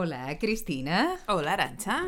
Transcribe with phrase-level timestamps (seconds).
[0.00, 1.16] Hola, Cristina.
[1.26, 2.04] Hola, Arancha.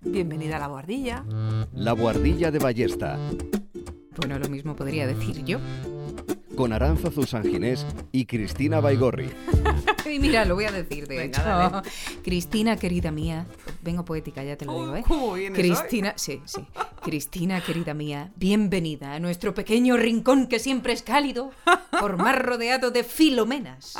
[0.00, 1.24] Bienvenida a la guardilla.
[1.74, 3.16] La Guardilla de Ballesta,
[4.16, 5.60] Bueno, lo mismo podría decir yo.
[6.56, 9.30] con Aranzazu Sanginés y Cristina Baigorri.
[10.08, 11.42] Y mira, lo voy a decir, de Venga, hecho.
[11.46, 11.88] dale.
[12.24, 13.44] Cristina, querida mía.
[13.82, 15.04] Vengo poética, ya te lo digo, ¿eh?
[15.06, 16.64] ¿Cómo vienes Cristina, sí, sí.
[17.02, 21.50] Cristina, querida mía, bienvenida a nuestro pequeño rincón que siempre es cálido,
[22.00, 23.98] por mar rodeado de filomenas,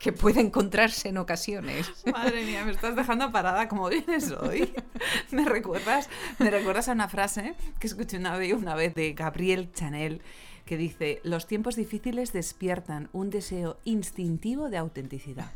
[0.00, 1.92] que puede encontrarse en ocasiones.
[2.12, 4.72] Madre mía, me estás dejando parada como vienes hoy.
[5.30, 9.70] Me recuerdas, me recuerdas a una frase que escuché una vez, una vez de Gabriel
[9.72, 10.20] Chanel
[10.64, 15.50] que dice, los tiempos difíciles despiertan un deseo instintivo de autenticidad.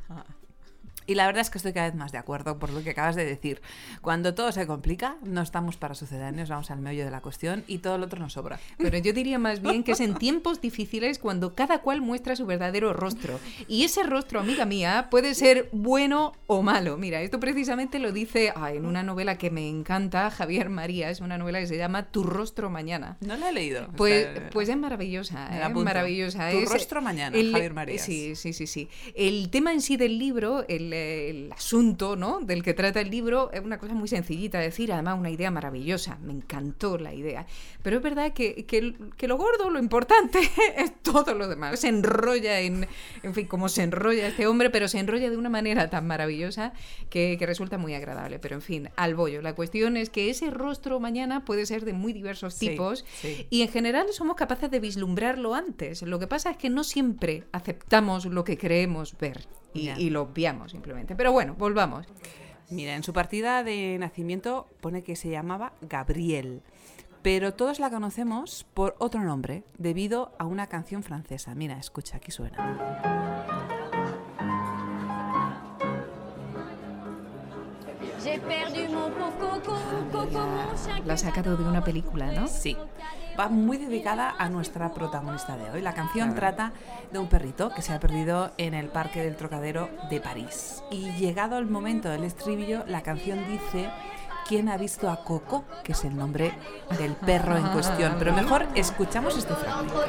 [1.06, 3.16] Y la verdad es que estoy cada vez más de acuerdo por lo que acabas
[3.16, 3.60] de decir.
[4.00, 7.78] Cuando todo se complica, no estamos para sucedáneos, vamos al meollo de la cuestión y
[7.78, 8.58] todo lo otro nos sobra.
[8.78, 12.46] Pero yo diría más bien que es en tiempos difíciles cuando cada cual muestra su
[12.46, 13.38] verdadero rostro.
[13.68, 16.96] Y ese rostro, amiga mía, puede ser bueno o malo.
[16.96, 21.20] Mira, esto precisamente lo dice ah, en una novela que me encanta, Javier María, es
[21.20, 23.16] una novela que se llama Tu rostro mañana.
[23.20, 23.88] No la he leído.
[23.96, 25.68] Pues, Está- pues es maravillosa, ¿eh?
[25.74, 26.50] maravillosa.
[26.50, 28.02] Tu Es- rostro mañana, el- Javier Marías.
[28.04, 28.88] Sí, sí, sí, sí.
[29.14, 32.40] El tema en sí del libro, el, el asunto ¿no?
[32.40, 35.50] del que trata el libro, es una cosa muy sencillita de decir, además una idea
[35.50, 36.18] maravillosa.
[36.22, 37.46] Me encantó la idea.
[37.82, 40.38] Pero es verdad que, que- que lo gordo, lo importante,
[40.76, 41.80] es todo lo demás.
[41.80, 42.86] Se enrolla en,
[43.22, 46.72] en fin, como se enrolla este hombre, pero se enrolla de una manera tan maravillosa
[47.10, 48.38] que, que resulta muy agradable.
[48.38, 49.42] Pero en fin, al bollo.
[49.42, 53.46] La cuestión es que ese rostro mañana puede ser de muy diversos Sí, tipos sí.
[53.50, 56.02] y en general somos capaces de vislumbrarlo antes.
[56.02, 60.72] Lo que pasa es que no siempre aceptamos lo que creemos ver y, lo obviamos
[60.72, 61.14] simplemente.
[61.16, 62.06] Pero bueno, volvamos.
[62.70, 66.62] Mira, en su partida de nacimiento pone que se llamaba Gabriel,
[67.22, 71.54] pero todos la conocemos por otro nombre, debido a una canción francesa.
[71.54, 73.83] Mira, escucha, aquí suena.
[81.04, 82.48] La ha sacado de una película, ¿no?
[82.48, 82.76] Sí,
[83.38, 85.82] va muy dedicada a nuestra protagonista de hoy.
[85.82, 86.72] La canción trata
[87.12, 90.82] de un perrito que se ha perdido en el Parque del Trocadero de París.
[90.90, 93.90] Y llegado el momento del estribillo, la canción dice
[94.48, 96.52] quién ha visto a Coco, que es el nombre
[96.98, 98.16] del perro en cuestión.
[98.18, 100.02] Pero mejor escuchamos este fragmento.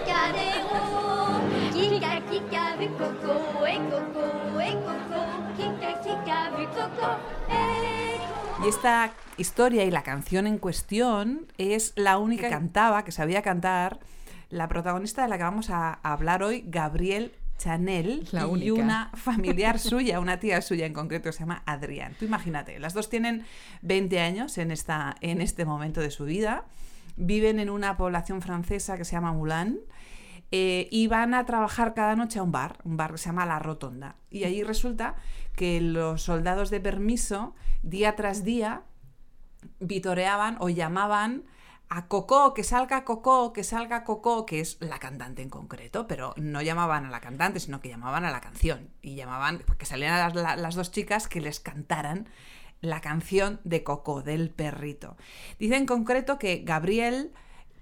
[8.66, 13.44] Y esta historia y la canción en cuestión es la única que cantaba, que sabía
[13.44, 14.00] cantar,
[14.50, 19.78] la protagonista de la que vamos a hablar hoy, Gabriel Chanel, La y una familiar
[19.78, 22.16] suya, una tía suya en concreto, se llama Adrián.
[22.18, 23.46] Tú imagínate, las dos tienen
[23.84, 26.66] 20 años en, esta, en este momento de su vida,
[27.18, 29.80] viven en una población francesa que se llama Moulin,
[30.58, 33.46] eh, y van a trabajar cada noche a un bar, un bar que se llama
[33.46, 34.16] La Rotonda.
[34.30, 35.16] Y allí resulta
[35.56, 38.84] que los soldados de permiso, día tras día,
[39.80, 41.44] vitoreaban o llamaban
[41.90, 46.34] a Coco, que salga Coco, que salga Coco, que es la cantante en concreto, pero
[46.38, 48.90] no llamaban a la cantante, sino que llamaban a la canción.
[49.02, 52.28] Y llamaban, que salían las, la- las dos chicas que les cantaran
[52.82, 55.16] la canción de Coco, del perrito.
[55.60, 57.32] Dice en concreto que Gabriel,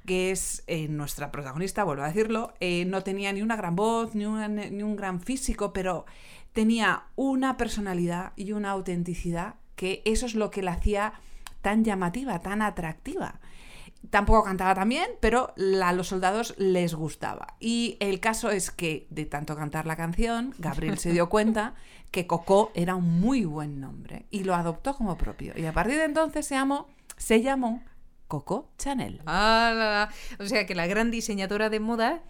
[0.06, 4.16] que es eh, nuestra protagonista, vuelvo a decirlo, eh, no tenía ni una gran voz,
[4.16, 6.06] ni, una- ni un gran físico, pero
[6.52, 11.14] tenía una personalidad y una autenticidad que eso es lo que la hacía
[11.62, 13.40] tan llamativa, tan atractiva.
[14.10, 17.56] Tampoco cantaba tan bien, pero a los soldados les gustaba.
[17.62, 21.74] Y el caso es que, de tanto cantar la canción, Gabriel se dio cuenta
[22.12, 25.54] que Coco era un muy buen nombre y lo adoptó como propio.
[25.56, 27.82] Y a partir de entonces se llamó, se llamó
[28.34, 29.22] Coco Chanel.
[29.28, 30.10] Ah, la, la.
[30.44, 32.24] O sea que la gran diseñadora de moda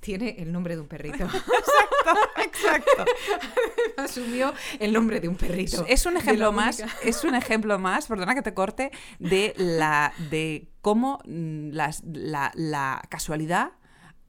[0.00, 1.24] tiene el nombre de un perrito.
[2.42, 3.04] Exacto.
[3.98, 5.84] Asumió el nombre de un perrito.
[5.90, 10.14] Es un ejemplo más, única- es un ejemplo más, perdona que te corte, de la
[10.30, 13.72] de cómo mm, las- la, la casualidad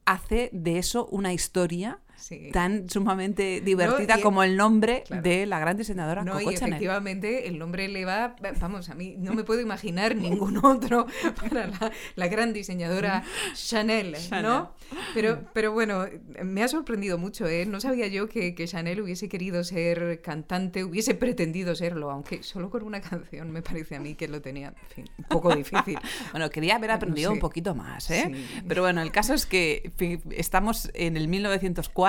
[0.04, 2.50] hace de eso una historia Sí.
[2.52, 5.22] tan sumamente divertida y- como el nombre claro.
[5.22, 6.74] de la gran diseñadora No, Coco y Chanel.
[6.74, 11.06] efectivamente el nombre le va, vamos, a mí no me puedo imaginar ningún otro
[11.40, 13.22] para la, la gran diseñadora
[13.54, 14.74] Chanel, ¿no?
[15.14, 16.06] Pero, pero bueno,
[16.44, 17.66] me ha sorprendido mucho, ¿eh?
[17.66, 22.68] No sabía yo que, que Chanel hubiese querido ser cantante, hubiese pretendido serlo, aunque solo
[22.70, 25.98] con una canción me parece a mí que lo tenía, en fin, un poco difícil.
[26.32, 27.34] Bueno, quería haber aprendido sé.
[27.34, 28.30] un poquito más, ¿eh?
[28.32, 28.62] Sí.
[28.66, 29.90] Pero bueno, el caso es que
[30.30, 32.07] estamos en el 1904.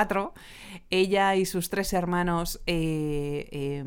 [0.89, 3.83] Ella y sus tres hermanos, eh, eh,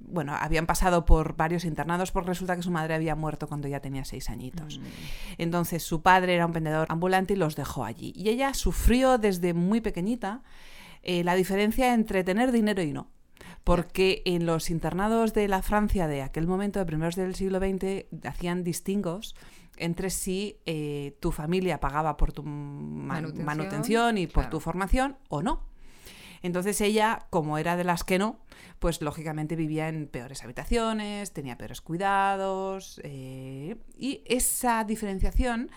[0.00, 3.80] bueno, habían pasado por varios internados porque resulta que su madre había muerto cuando ella
[3.80, 4.80] tenía seis añitos.
[5.38, 8.12] Entonces su padre era un vendedor ambulante y los dejó allí.
[8.14, 10.42] Y ella sufrió desde muy pequeñita
[11.02, 13.10] eh, la diferencia entre tener dinero y no.
[13.64, 18.06] porque en los internados de la Francia de aquel momento, de primeros del siglo XX,
[18.26, 19.34] hacían distingos
[19.78, 24.50] entre si eh, tu familia pagaba por tu ma- Manutención, manutención, y por claro.
[24.50, 25.62] tu formación o no.
[26.42, 28.38] Entonces ella, como era de las que no,
[28.78, 35.68] pues lógicamente vivía en peores habitaciones, tenía peores cuidados eh, y esa diferenciación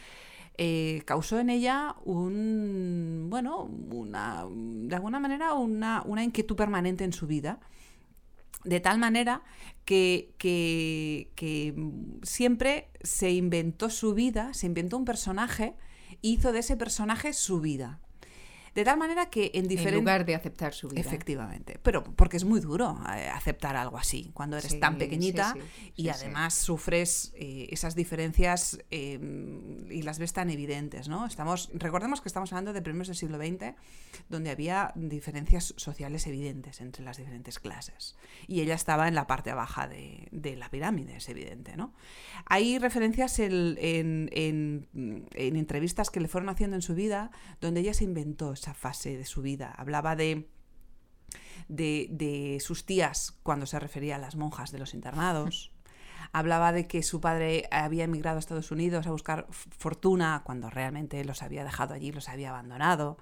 [0.58, 7.14] eh, causó en ella un, bueno, una, de alguna manera una, una inquietud permanente en
[7.14, 7.60] su vida.
[8.64, 9.44] De tal manera
[9.86, 11.74] que, que- que,
[12.24, 15.76] siempre se inventó su vida, se inventó un personaje,
[16.22, 18.00] hizo de ese personaje su vida.
[18.74, 20.00] De tal manera que en En diferentes...
[20.00, 21.02] lugar de aceptar su vida.
[21.02, 25.54] Efectivamente, pero porque es muy duro eh, aceptar algo así cuando eres Sí, tan pequeñita
[25.54, 29.20] sí, y además sufres eh, esas diferencias eh,
[29.90, 31.26] y las ves tan evidentes, ¿no?
[31.26, 33.76] Estamos, recordemos que estamos hablando de primeros del siglo XX,
[34.30, 38.16] donde había diferencias sociales evidentes entre las diferentes clases
[38.48, 41.94] y ella estaba en la parte baja de, de la pirámide, es evidente, ¿no?
[42.46, 47.82] Hay referencias el- en, en- en entrevistas que le fueron haciendo en su vida donde
[47.82, 49.74] ella se inventó esa fase de su vida.
[49.76, 50.48] Hablaba de,
[51.68, 55.72] de, de sus tías cuando se refería a las monjas de los internados.
[56.34, 61.26] Hablaba de que su padre había emigrado a Estados Unidos a buscar fortuna cuando realmente
[61.26, 63.18] los había dejado allí, los había abandonado.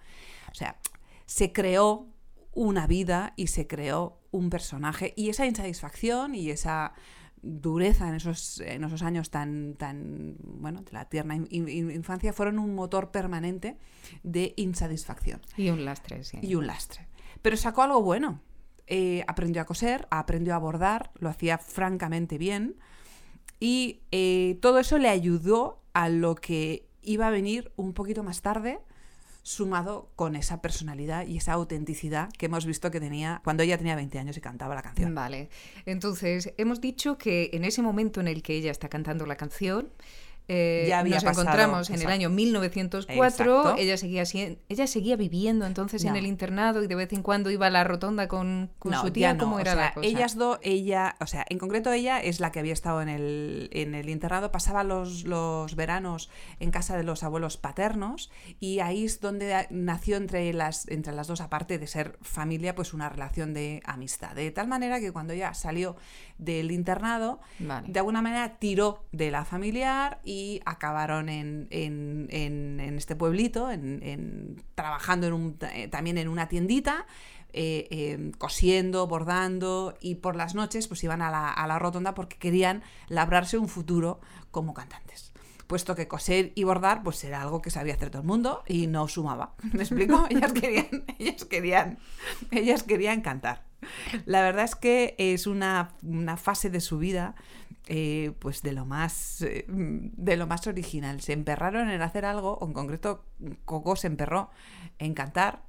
[0.51, 0.77] O sea,
[1.25, 2.07] se creó
[2.53, 6.93] una vida y se creó un personaje y esa insatisfacción y esa
[7.41, 12.33] dureza en esos, en esos años tan, tan, bueno, de la tierna in- in- infancia
[12.33, 13.77] fueron un motor permanente
[14.23, 16.39] de insatisfacción Y un lastre, sí.
[16.41, 17.07] y un lastre.
[17.41, 18.41] Pero sacó algo bueno.
[18.91, 22.75] Eh, aprendió a coser, aprendió a bordar, lo hacía francamente bien.
[23.59, 28.41] Y eh, todo eso le ayudó a lo que iba a venir un poquito más
[28.41, 28.79] tarde,
[29.43, 33.95] sumado con esa personalidad y esa autenticidad que hemos visto que tenía cuando ella tenía
[33.95, 35.13] 20 años y cantaba la canción.
[35.15, 35.49] Vale,
[35.85, 39.89] entonces hemos dicho que en ese momento en el que ella está cantando la canción,
[40.49, 43.23] eh, Ya había nos pasado, encontramos en el año 1904,
[43.61, 43.75] Exacto.
[43.81, 46.17] ella seguía, sien- ella seguía viviendo entonces en No.
[46.19, 49.11] el internado y de vez en cuando iba a la rotonda con, con No, su
[49.11, 50.07] tía, no, ¿cómo o era sea, la cosa?
[50.07, 53.69] Ellas dos, ella, o sea, en concreto ella es la que había estado en el,
[53.73, 56.29] en el internado, pasaba los, los veranos
[56.59, 61.27] en casa de los abuelos paternos y ahí es donde nació entre las, entre las
[61.27, 64.35] dos, aparte de ser familia, pues una relación de amistad.
[64.35, 65.95] De tal manera que cuando ella salió
[66.39, 67.87] del internado, Vale.
[67.87, 73.71] de alguna manera tiró de la familiar y acabaron en, en- en- en este pueblito,
[73.71, 77.05] en, en- trabajando en un- eh, también en una tiendita,
[77.51, 82.13] eh, eh, cosiendo, bordando y por las noches pues iban a la, a la rotonda
[82.13, 84.19] porque querían labrarse un futuro
[84.51, 85.33] como cantantes.
[85.65, 88.87] Puesto que coser y bordar pues era algo que sabía hacer todo el mundo y
[88.87, 89.53] no sumaba.
[89.73, 90.25] ¿Me explico?
[90.29, 91.99] Ellas querían, ellas querían,
[92.51, 93.63] ellas querían cantar.
[94.25, 97.35] La verdad es que es una, una fase de su vida
[97.91, 101.21] eh, pues de lo más eh, de lo más original.
[101.21, 103.25] Se emperraron en hacer algo, o en concreto
[103.65, 104.51] Coco se emperró
[104.99, 105.63] en cantar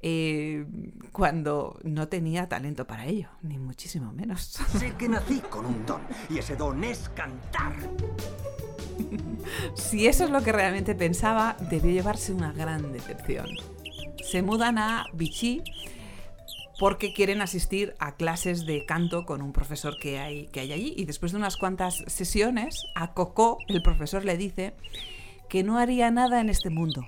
[0.00, 0.64] eh,
[1.12, 4.40] cuando no tenía talento para ello, ni muchísimo menos.
[4.78, 6.00] Sé que nací con un don
[6.30, 7.74] y ese don es cantar.
[9.74, 13.48] Si eso es lo que realmente pensaba, debió llevarse una gran decepción.
[14.24, 15.62] Se mudan a Vichy
[16.78, 20.94] porque quieren asistir a clases de canto con un profesor que hay, que hay allí.
[20.96, 24.74] Y después de unas cuantas sesiones, a Coco, el profesor le dice
[25.48, 27.06] que no haría nada en este mundo,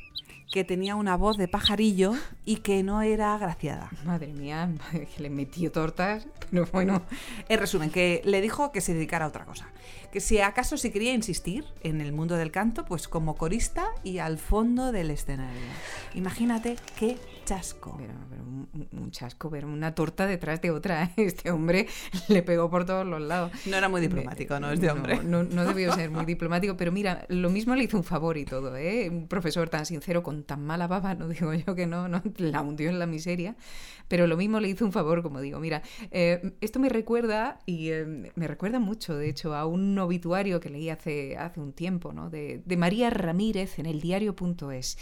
[0.51, 2.15] que tenía una voz de pajarillo
[2.49, 3.91] y que no era agraciada.
[4.07, 7.03] Madre mía, que le metió tortas, pero bueno,
[7.49, 9.69] En resumen, que le dijo que se dedicara a otra cosa.
[10.13, 14.19] Que si acaso se quería insistir en el mundo del canto, pues como corista y
[14.19, 15.61] al fondo del escenario.
[16.15, 17.95] Imagínate qué chasco.
[17.99, 21.11] pero, pero un, un- chasco, pero una torta detrás de otra.
[21.17, 21.87] Este hombre
[22.29, 23.53] le pegó por todos los lados.
[23.67, 24.71] No era muy diplomático, ¿no?
[24.71, 25.17] Este hombre.
[25.23, 28.37] No, no, no debió ser muy diplomático, pero mira, lo mismo le hizo un favor
[28.39, 29.09] y todo, ¿eh?
[29.11, 32.23] Un profesor tan sincero, con tan mala baba, no digo yo que no, no
[32.53, 33.57] la hundió en la miseria,
[34.09, 35.61] pero lo mismo le hizo un favor, como digo.
[35.61, 40.61] Mira, eh, esto me recuerda, y eh, me recuerda mucho, de hecho, a un obituario
[40.61, 42.31] que leí hace, hace un tiempo, ¿no?
[42.31, 44.99] De, de María Ramírez en el diario.es.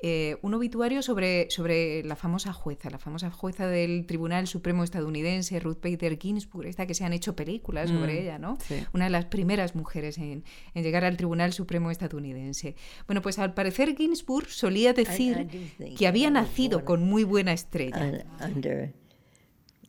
[0.00, 5.58] Eh, un obituario sobre, sobre la famosa jueza, la famosa jueza del Tribunal Supremo estadounidense,
[5.58, 8.58] Ruth Bader Ginsburg, esta que se han hecho películas sobre Mm, ella, ¿no?
[8.60, 8.76] sí.
[8.92, 12.76] Una de las primeras mujeres en, en llegar al Tribunal Supremo estadounidense.
[13.08, 15.48] Bueno, pues al parecer Ginsburg solía decir
[15.80, 18.24] I que había nacido con muy buena estrella.
[18.44, 18.94] under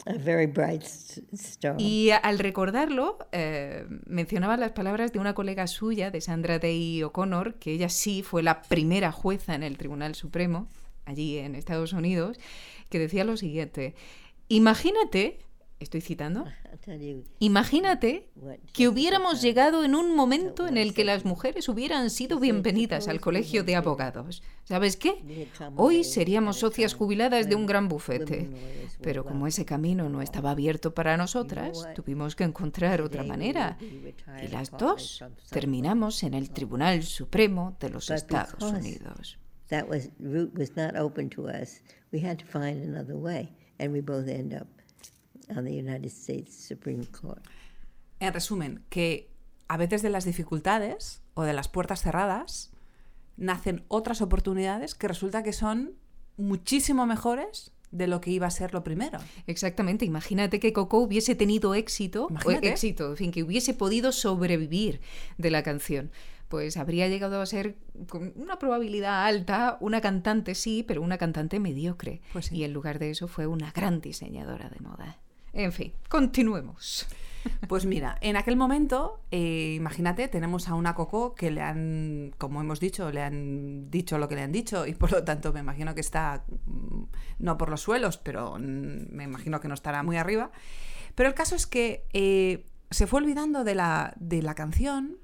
[0.05, 1.75] a very bright star.
[1.77, 7.55] Y al recordarlo, eh, mencionaba las palabras de una colega suya, de Sandra Day O'Connor,
[7.55, 10.67] que ella sí fue la primera jueza en el Tribunal Supremo,
[11.05, 12.39] allí en Estados Unidos,
[12.89, 13.95] que decía lo siguiente,
[14.47, 15.39] imagínate
[15.79, 16.45] Estoy citando.
[17.39, 18.29] Imagínate
[18.73, 23.21] que hubiéramos llegado en un momento en el que las mujeres hubieran sido bienvenidas al
[23.21, 24.43] colegio de abogados.
[24.65, 25.47] ¿Sabes qué?
[25.77, 28.49] Hoy seríamos socias jubiladas de un gran bufete.
[29.01, 33.77] Pero como ese camino no estaba abierto para nosotras, tuvimos que encontrar otra manera.
[34.43, 39.39] Y las dos terminamos en el Tribunal Supremo de los Estados Unidos.
[39.69, 41.83] That was route was not open to us.
[42.11, 44.78] We had to find another way, and we both end up
[45.55, 47.43] on the United States Supreme Court.
[48.19, 49.31] En resumen, que
[49.67, 52.71] a veces de las dificultades o de las puertas cerradas
[53.37, 55.93] nacen otras oportunidades que resulta que son
[56.37, 59.19] muchísimo mejores de lo que iba a ser lo primero.
[59.47, 65.01] Exactamente, imagínate que Coco hubiese tenido éxito, o éxito, en fin, que hubiese podido sobrevivir
[65.37, 66.11] de la canción.
[66.49, 67.77] Pues habría llegado a ser
[68.07, 72.21] con una probabilidad alta una cantante, sí, pero una cantante mediocre.
[72.33, 72.57] Pues sí.
[72.57, 75.19] Y en lugar de eso fue una gran diseñadora de moda.
[75.53, 77.07] En fin, continuemos.
[77.67, 82.61] Pues mira, en aquel momento, eh, imagínate, tenemos a una Coco que le han, como
[82.61, 85.61] hemos dicho, le han dicho lo que le han dicho y por lo tanto me
[85.61, 87.03] imagino que está, mm,
[87.39, 90.51] no por los suelos, pero mm, me imagino que no estará muy arriba.
[91.15, 95.17] Pero el caso es que eh, se fue olvidando de la, de la canción,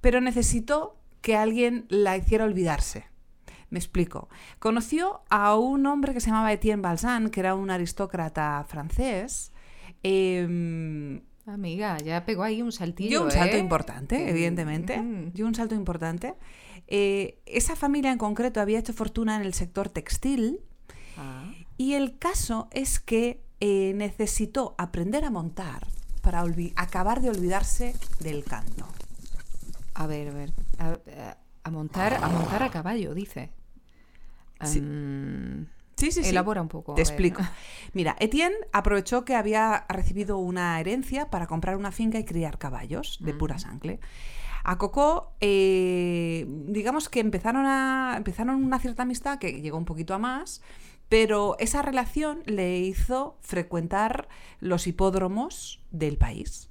[0.00, 3.09] pero necesitó que alguien la hiciera olvidarse.
[3.70, 4.28] Me explico.
[4.58, 9.52] Conoció a un hombre que se llamaba Etienne Balzan, que era un aristócrata francés.
[10.02, 13.08] em, Amiga, ya pegó ahí un saltillo.
[13.10, 13.60] dio un salto ¿eh?
[13.60, 14.98] importante, Mm, evidentemente.
[15.00, 15.32] mm.
[15.32, 16.34] Dio un salto importante.
[16.86, 20.60] Eh, esa familia en concreto había hecho fortuna en el sector textil
[21.16, 21.52] Ah.
[21.76, 25.86] y el caso es que eh, necesitó aprender a montar
[26.22, 26.42] para
[26.76, 28.86] acabar de olvidarse del canto.
[29.94, 30.52] A ver, a ver.
[31.62, 33.50] A montar, a montar a caballo, dice.
[34.66, 34.80] Sí.
[35.96, 36.30] Sí, sí, sí.
[36.30, 36.94] Elabora un poco.
[36.94, 37.06] Te ver.
[37.06, 37.42] explico.
[37.92, 43.18] Mira, Etienne aprovechó que había recibido una herencia para comprar una finca y criar caballos
[43.20, 44.00] de pura sangre.
[44.64, 50.14] A Coco, eh, digamos que empezaron, a, empezaron una cierta amistad que llegó un poquito
[50.14, 50.62] a más,
[51.10, 54.28] pero esa relación le hizo frecuentar
[54.60, 56.69] los hipódromos del país.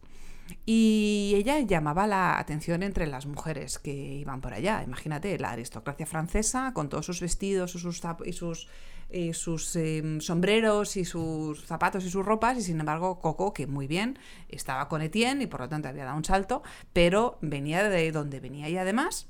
[0.65, 4.83] Y ella llamaba la atención entre las mujeres que iban por allá.
[4.83, 8.67] Imagínate, la aristocracia francesa con todos sus vestidos y sus, y sus,
[9.09, 12.57] eh, sus em, sombreros y sus zapatos y sus ropas.
[12.57, 16.05] Y sin embargo, Coco, que muy bien, estaba con Etienne y por lo tanto había
[16.05, 16.63] dado un salto,
[16.93, 18.69] pero venía de donde venía.
[18.69, 19.27] Y además,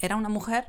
[0.00, 0.66] era una mujer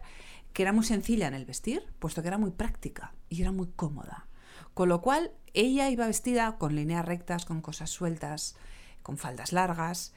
[0.54, 3.68] que era muy sencilla en el vestir, puesto que era muy práctica y era muy
[3.76, 4.28] cómoda.
[4.74, 8.56] Con lo cual, ella iba vestida con líneas rectas, con cosas sueltas,
[9.04, 10.14] con faldas largas.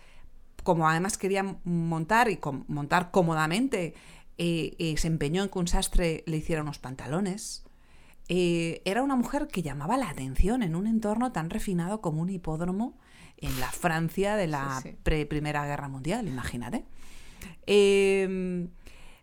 [0.62, 2.38] Como además quería montar y
[2.68, 3.94] montar cómodamente,
[4.38, 7.64] eh, eh, se empeñó en que un sastre le hiciera unos pantalones.
[8.28, 12.30] Eh, era una mujer que llamaba la atención en un entorno tan refinado como un
[12.30, 12.98] hipódromo
[13.36, 14.96] en la Francia de la Sí, sí.
[15.02, 16.84] pre-Primera Guerra Mundial, imagínate.
[17.66, 18.66] Eh,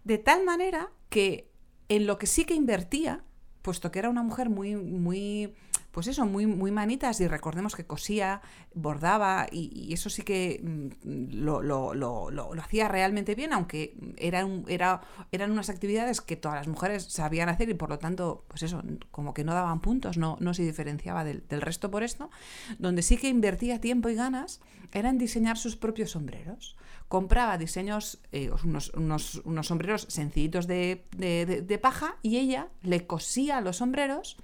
[0.04, 1.50] de tal manera que
[1.90, 3.24] en lo que sí que invertía,
[3.62, 5.54] puesto que era una mujer muy, muy,
[5.94, 8.42] pues eso, muy, muy manitas, y recordemos que cosía,
[8.74, 14.44] bordaba, y, eso sí que mm, lo, lo- lo- lo- hacía realmente bien, aunque era
[14.44, 18.44] un- era, eran unas actividades que todas las mujeres sabían hacer y por lo tanto,
[18.48, 18.82] pues eso,
[19.12, 22.32] como que no daban puntos, no, no se diferenciaba del, resto por esto,
[22.80, 24.62] donde sí que invertía tiempo y ganas
[24.94, 26.76] era en diseñar sus propios sombreros.
[27.08, 33.62] Compraba diseños, eh, unos, unos- unos sombreros sencillitos de, de- paja y ella le cosía
[33.62, 34.38] los sombreros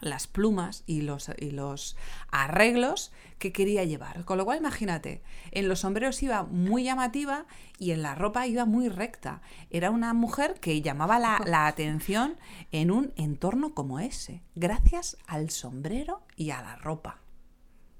[0.00, 1.96] las plumas y los, y los
[2.30, 4.24] arreglos que quería llevar.
[4.24, 7.46] Con lo cual, imagínate, en los sombreros iba muy llamativa
[7.78, 9.42] y en la ropa iba muy recta.
[9.70, 12.36] Era una mujer que llamaba la, la atención
[12.72, 17.20] en un entorno como ese, gracias al sombrero y a la ropa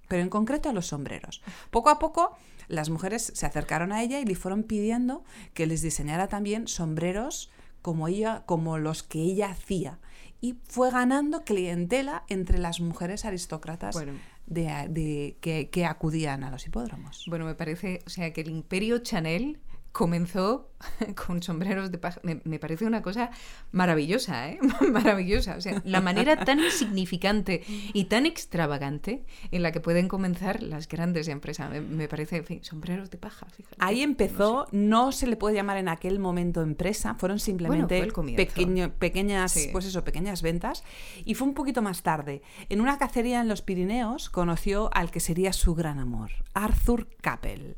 [0.09, 1.43] pero en concreto a los sombreros.
[1.71, 2.37] Poco a poco
[2.69, 5.25] las mujeres se acercaron a ella y le fueron pidiendo
[5.55, 7.51] que les diseñara también sombreros
[7.83, 9.99] como ella, como los que ella hacía.
[10.41, 14.13] Y fue ganando clientela entre las mujeres aristócratas Bueno.
[14.47, 17.25] de, de- que, que acudían a los hipódromos.
[17.29, 19.59] Bueno, me parece, o sea, que el imperio Chanel
[19.97, 20.69] comenzó
[21.27, 22.21] con sombreros de paja.
[22.23, 23.31] Me, me parece una cosa
[23.73, 24.59] maravillosa, ¿eh?
[24.93, 25.57] maravillosa.
[25.57, 27.63] O sea, la manera tan insignificante
[27.95, 31.71] y tan extravagante en la que pueden comenzar las grandes empresas.
[31.71, 33.77] Me, me parece, en fin, sombreros de paja, fíjate.
[33.79, 34.77] Ahí No empezó, sé.
[34.77, 39.69] no, se le puede llamar en aquel momento empresa, fueron simplemente fue pequeño- pequeñas, Sí.
[39.73, 40.85] pues eso, pequeñas ventas.
[41.25, 42.43] Y fue un poquito más tarde.
[42.69, 47.77] En una cacería en los Pirineos conoció al que sería su gran amor, Arthur Capel.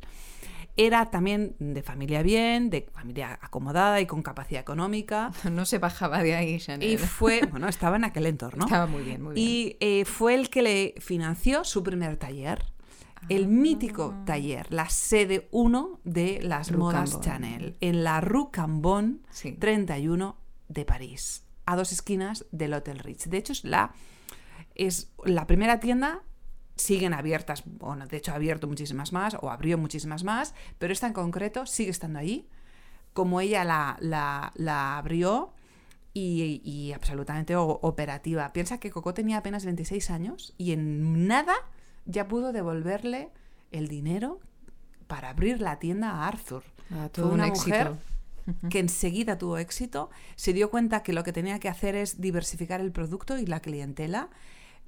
[0.81, 5.33] Era también de familia bien, de familia acomodada y con capacidad económica.
[5.51, 6.89] No se bajaba de ahí, Chanel.
[6.89, 8.65] Y fue, bueno, estaba en aquel entorno.
[8.65, 9.47] Estaba muy bien, muy bien.
[9.47, 12.65] Y eh, fue el que le financió su primer taller.
[13.29, 13.49] El Ah.
[13.49, 17.21] mítico taller, la sede 1 de las Rue modas Cambon.
[17.25, 19.53] Chanel, en la Rue Cambon Sí.
[19.59, 20.37] 31
[20.69, 23.29] de París, a dos esquinas del Hotel Ritz.
[23.29, 23.93] De hecho, es la,
[24.77, 26.23] es la primera tienda,
[26.79, 31.07] siguen abiertas, bueno, de hecho ha abierto muchísimas más, o abrió muchísimas más, pero esta
[31.07, 32.49] en concreto sigue estando allí,
[33.13, 35.53] como ella la, la- la abrió
[36.15, 38.53] y, y absolutamente operativa.
[38.53, 41.55] Piensa que Coco tenía apenas 26 años y en nada
[42.07, 43.31] ya pudo devolverle
[43.71, 44.41] el dinero
[45.07, 46.63] para abrir la tienda a Arthur.
[46.91, 47.69] Ah, Fue un una éxito.
[47.69, 47.93] mujer
[48.71, 52.81] que enseguida tuvo éxito, se dio cuenta que lo que tenía que hacer es diversificar
[52.81, 54.31] el producto y la clientela.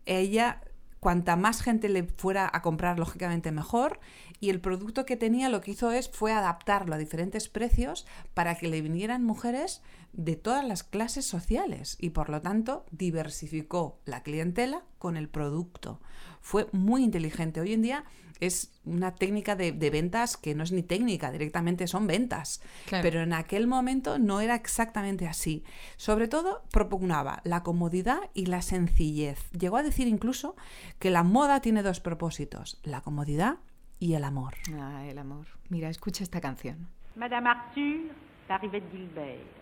[0.06, 0.62] Ella,
[1.00, 3.98] cuanta más gente le fuera a comprar, lógicamente mejor,
[4.38, 8.54] y el producto que tenía lo que hizo es fue adaptarlo a diferentes precios para
[8.54, 14.22] que le vinieran mujeres de todas las clases sociales y por lo tanto diversificó la
[14.22, 16.00] clientela con el producto.
[16.40, 17.60] Fue muy inteligente.
[17.60, 18.04] Hoy en día
[18.40, 22.62] es una técnica de, de ventas que no es ni técnica, directamente son ventas.
[22.86, 23.02] Claro.
[23.02, 25.64] Pero en aquel momento no era exactamente así.
[25.96, 29.50] Sobre todo propugnaba la comodidad y la sencillez.
[29.52, 30.56] Llegó a decir incluso
[30.98, 33.58] que la moda tiene dos propósitos, la comodidad
[33.98, 34.54] y el amor.
[34.74, 35.46] Ah, el amor.
[35.68, 36.88] Mira, escucha esta canción.
[37.14, 39.60] Madame Arthur, de Gilbert.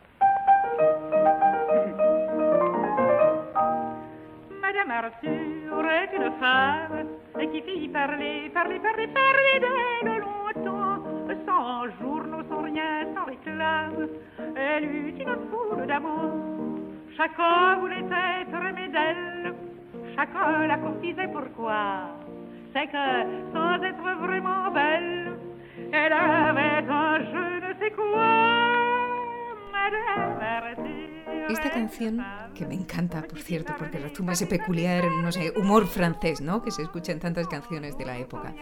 [4.81, 7.07] Est une femme
[7.53, 11.03] qui fit parler, parler, parler, parler d'elle longtemps,
[11.47, 14.09] sans journaux, sans rien, sans réclame.
[14.57, 16.79] Elle eut une foule d'amour.
[17.17, 19.55] Chacun voulait être aimé d'elle,
[20.15, 22.11] chacun la courtisait pourquoi?
[22.73, 25.33] C'est que sans être vraiment belle,
[25.93, 28.29] elle avait un je ne sais quoi.
[29.73, 31.08] Madame Arthur
[31.49, 32.25] Esta est canción,
[32.55, 36.63] que me encanta, por cierto, porque resume ese peculiar, no sé, humor francés, ¿no?
[36.63, 38.55] Que se escucha en tantas canciones de la época.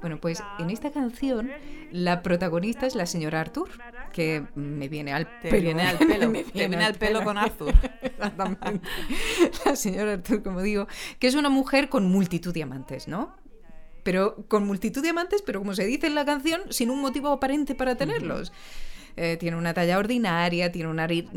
[0.00, 1.50] Bueno, pues en esta canción
[1.90, 3.70] la protagonista es la señora Arthur,
[4.12, 5.62] que me viene al Te pelo.
[5.62, 7.72] viene al pelo, me te viene al pelo con Arthur.
[8.02, 8.80] Exactamente.
[9.64, 10.86] La señora Arthur, como digo,
[11.18, 13.34] que es una mujer con multitud de amantes, ¿no?
[14.02, 17.28] Pero con multitud de amantes, pero como se dice en la canción, sin un motivo
[17.28, 18.52] aparente para tenerlos.
[19.16, 21.28] Eh, tiene una talla ordinaria, tiene una, nariz-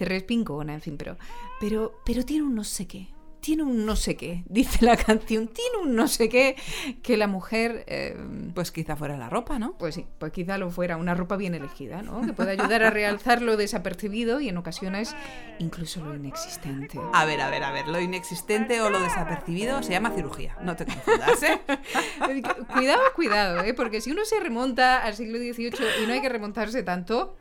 [0.00, 1.16] respingona, en fin, pero,
[1.60, 3.08] pero, pero tiene un no sé qué.
[3.46, 5.46] Tiene un no sé qué, dice la canción.
[5.46, 6.56] Tiene un no sé qué
[7.00, 8.16] que la mujer, eh,
[8.56, 9.78] Pues quizá fuera la ropa, ¿no?
[9.78, 12.22] pues sí, pues quizá lo fuera una ropa bien elegida, ¿no?
[12.22, 15.14] Que puede ayudar a realzar lo desapercibido y en ocasiones
[15.60, 16.98] incluso lo inexistente.
[17.12, 20.56] A ver, a ver, a ver, lo inexistente o lo desapercibido se llama cirugía.
[20.62, 21.60] No te confundas, ¿eh?
[22.74, 23.74] Cuidado, cuidado, ¿eh?
[23.74, 27.36] porque si uno se remonta al siglo XVIII y no hay que remontarse tanto,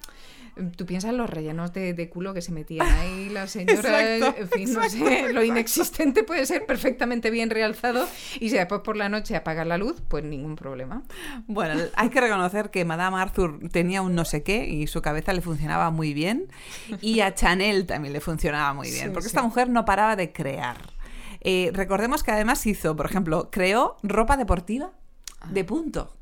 [0.78, 4.42] tú piensas en los rellenos de, de culo que se metían ahí las señoras, Exacto,
[4.42, 8.08] en fin, no sé, lo inexistente puede ser perfectamente bien realzado
[8.40, 11.04] y si después por la noche apagas la luz, pues ningún problema.
[11.48, 15.34] Bueno, hay que reconocer que Madame Arthur tenía un no sé qué y su cabeza
[15.34, 16.48] le funcionaba muy bien.
[17.02, 19.36] Y a Chanel también le funcionaba muy bien, Sí, porque sí.
[19.36, 20.78] esta mujer no paraba de crear.
[21.42, 24.92] Eh, recordemos que además hizo, por ejemplo, creó ropa deportiva
[25.52, 26.16] de punto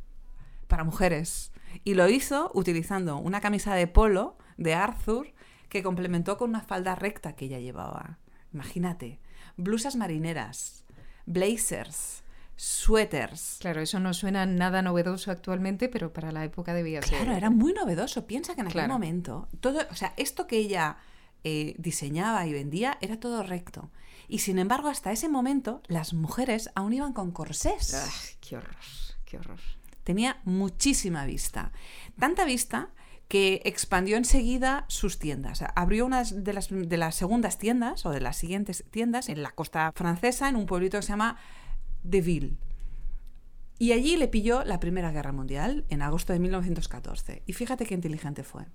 [0.68, 1.53] para mujeres.
[1.84, 5.34] Y lo hizo utilizando una camisa de polo de Arthur
[5.70, 8.20] que complementó con una falda recta que ella llevaba.
[8.54, 9.20] Imagínate,
[9.58, 10.86] blusas marineras,
[11.26, 12.24] blazers,
[12.56, 13.58] suéteres.
[13.60, 17.18] Claro, eso no suena nada novedoso actualmente, pero para la época debía ser.
[17.18, 18.28] Claro, era muy novedoso.
[18.28, 20.98] Piensa que en aquel momento, todo, o sea, esto que ella
[21.44, 23.90] eh, diseñaba y vendía era todo recto.
[24.28, 27.94] Y sin embargo, hasta ese momento, las mujeres aún iban con corsés.
[27.94, 28.76] Ay, qué horror,
[29.26, 29.60] qué horror.
[30.04, 31.72] Tenía muchísima vista.
[32.20, 32.90] Tanta vista
[33.28, 35.64] que expandió enseguida sus tiendas.
[35.76, 39.52] Abrió una de las, de las segundas tiendas o de las siguientes tiendas en la
[39.52, 41.38] costa francesa, en un pueblito que se llama
[42.04, 42.58] Deville.
[43.80, 47.44] Y allí le pilló la Primera Guerra Mundial en agosto de 1914.
[47.46, 48.66] Y fíjate qué inteligente fue.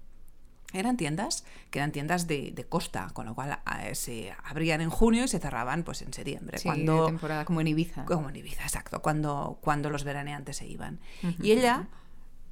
[0.74, 4.90] Eran tiendas que eran tiendas de, de costa, con lo cual eh, se abrían en
[4.90, 6.59] junio y se cerraban pues en septiembre.
[6.59, 8.04] Sí, cuando, de temporada, como en Ibiza.
[8.04, 11.00] como en Ibiza, exacto, cuando, cuando los veraneantes se iban.
[11.42, 11.88] Y ella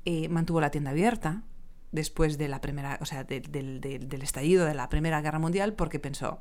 [0.07, 1.43] eh, mantuvo la tienda abierta
[1.93, 5.99] después de la primera, o sea, de- del- estallido de la Primera Guerra Mundial, porque
[5.99, 6.41] pensó,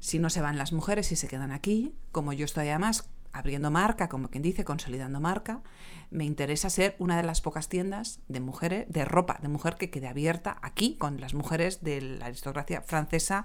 [0.00, 3.70] si no se van las mujeres y se quedan aquí, como yo estoy además abriendo
[3.70, 5.62] marca, como quien dice, consolidando marca,
[6.10, 9.90] me interesa ser una de las pocas tiendas de mujeres, de ropa de mujer que
[9.90, 13.44] quede abierta aquí, con las mujeres de la aristocracia francesa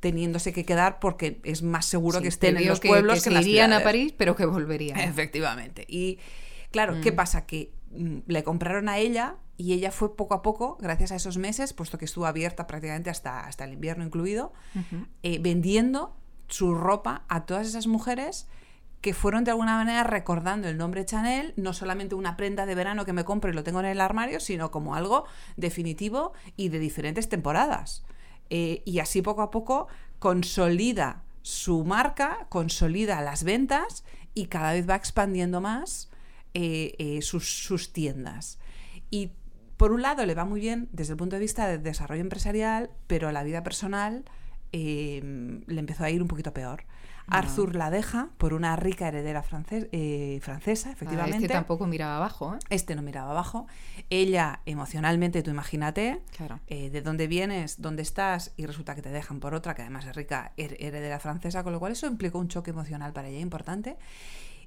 [0.00, 3.18] teniéndose que quedar porque es más seguro Sí, que estén en los que- pueblos que,
[3.20, 3.82] que, se las irían a.
[3.84, 4.98] París, pero que volverían.
[4.98, 5.84] Efectivamente.
[5.88, 6.18] Y
[6.72, 7.44] Claro, ¿qué pasa?
[7.44, 11.36] Que mm, le compraron a ella y ella fue poco a poco, gracias a esos
[11.36, 14.54] meses, puesto que estuvo abierta prácticamente hasta, hasta el invierno incluido,
[15.22, 16.16] eh, vendiendo
[16.48, 18.48] su ropa a todas esas mujeres
[19.02, 23.04] que fueron de alguna manera recordando el nombre Chanel, no solamente una prenda de verano
[23.04, 25.24] que me compro y lo tengo en el armario, sino como algo
[25.56, 28.04] definitivo y de diferentes temporadas.
[28.48, 29.88] Eh, y así poco a poco
[30.20, 36.08] consolida su marca, consolida las ventas y cada vez va expandiendo más
[36.54, 38.60] eh, eh, sus, sus tiendas.
[39.10, 39.32] Y
[39.78, 42.90] por un lado le va muy bien desde el punto de vista del desarrollo empresarial,
[43.08, 44.24] pero la vida personal
[44.72, 46.84] le empezó a ir un poquito peor.
[47.28, 51.36] Arthur la deja por una rica heredera eh, francesa, Ah, efectivamente.
[51.36, 52.58] este tampoco miraba abajo, ¿eh?
[52.70, 53.66] Este no miraba abajo.
[54.10, 56.60] Ella, emocionalmente, tú imagínate, Claro.
[56.66, 60.04] eh, de dónde vienes, dónde estás, y resulta que te dejan por otra, que además
[60.06, 63.40] es rica her- heredera francesa, con lo cual eso implicó un choque emocional para ella
[63.40, 63.96] importante.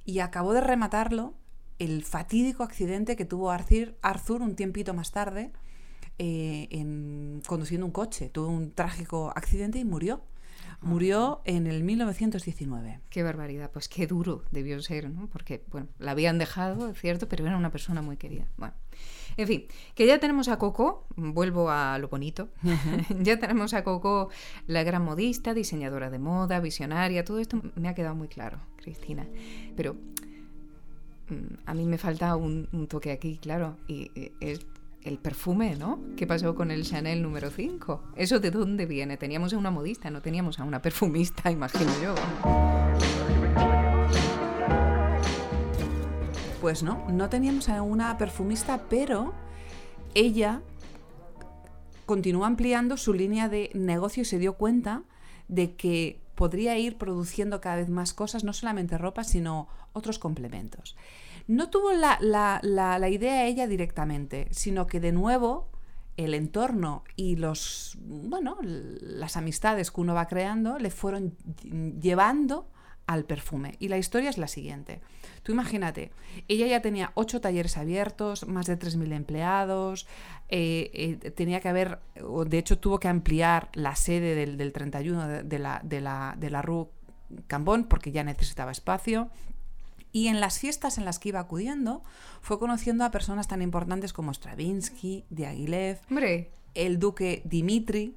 [0.06, 1.34] Y acabó de rematarlo
[1.78, 5.52] el fatídico accidente que tuvo Arthur, Arthur un tiempito más tarde,
[6.18, 8.30] eh, en- conduciendo un coche.
[8.30, 10.22] Tuvo un trágico accidente y murió.
[10.86, 13.00] Murió en el 1919.
[13.10, 15.28] Qué barbaridad, pues qué duro debió ser, ¿no?
[15.28, 18.46] Porque, bueno, la habían dejado, es cierto, pero era una persona muy querida.
[18.56, 18.76] Bueno,
[19.36, 22.50] en fin, que ya tenemos a Coco, vuelvo a lo bonito,
[23.20, 24.30] ya tenemos a Coco,
[24.68, 29.26] la gran modista, diseñadora de moda, visionaria, todo esto me ha quedado muy claro, Cristina.
[29.76, 29.96] Pero
[31.30, 34.68] mm, a mí me falta un, un toque aquí, claro, y es
[35.06, 36.00] el perfume, ¿no?
[36.18, 38.02] ¿Qué pasó con el Chanel número 5?
[38.16, 39.18] ¿Eso de dónde viene?
[39.18, 42.16] Teníamos a una modista, no teníamos a una perfumista, imagino yo.
[46.60, 49.34] Pues no, no teníamos a una perfumista, pero
[50.16, 50.62] ella
[52.08, 55.04] continuó ampliando su línea de negocio y se dio cuenta
[55.48, 60.96] de que podría ir produciendo cada vez más cosas, no solamente ropa, sino otros complementos.
[61.48, 65.70] No tuvo la, la- la- la idea ella directamente, sino que de nuevo
[66.18, 71.36] el entorno y los bueno las amistades que uno va creando le fueron
[72.02, 72.70] llevando
[73.06, 73.76] al perfume.
[73.80, 75.02] Y la historia es la siguiente.
[75.44, 76.12] Tú imagínate
[76.48, 80.08] ella ya tenía ocho talleres abiertos más de 3.000 empleados
[80.50, 80.90] eh,
[81.24, 82.00] eh, tenía que haber
[82.48, 86.36] de hecho tuvo que ampliar la sede del, del 31 de, de la, de, la,
[86.40, 86.88] de la Rue
[87.48, 89.30] Cambón porque ya necesitaba espacio
[90.16, 92.02] y en las fiestas en las que iba acudiendo,
[92.40, 98.16] fue conociendo a personas tan importantes como Stravinsky, Diaghilev, Hombre, el duque Dimitri.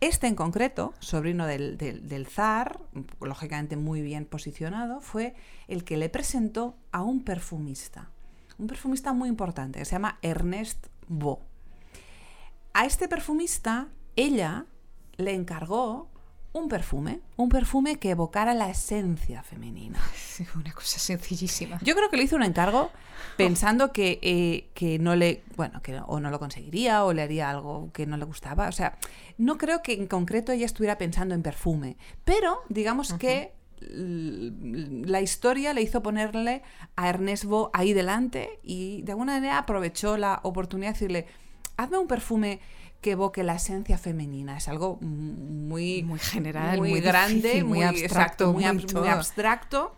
[0.00, 2.80] Este en concreto, sobrino del, del- del zar,
[3.22, 5.34] lógicamente muy bien posicionado, fue
[5.68, 8.10] el que le presentó a un perfumista.
[8.58, 11.38] Un perfumista muy importante, que se llama Ernest Beau.
[12.74, 14.66] A este perfumista, ella
[15.16, 16.10] le encargó
[16.52, 19.98] un perfume, un perfume que evocara la esencia femenina.
[20.14, 21.78] sí, una cosa sencillísima.
[21.82, 22.90] Yo creo que le hizo un encargo
[23.36, 27.50] pensando que, eh, que no le, bueno, que o no lo conseguiría o le haría
[27.50, 28.68] algo que no le gustaba.
[28.68, 28.98] O sea,
[29.38, 33.52] no creo que en concreto ella estuviera pensando en perfume, pero digamos que
[33.90, 36.62] la historia le hizo ponerle
[36.94, 41.26] a Ernest Beau ahí delante y de alguna manera aprovechó la oportunidad de decirle,
[41.76, 42.60] hazme un perfume
[43.02, 44.56] que evoque la esencia femenina.
[44.56, 49.94] Es algo muy, Muy general, muy, muy grande, difícil, muy abstracto, exacto, muy, ab- abstracto.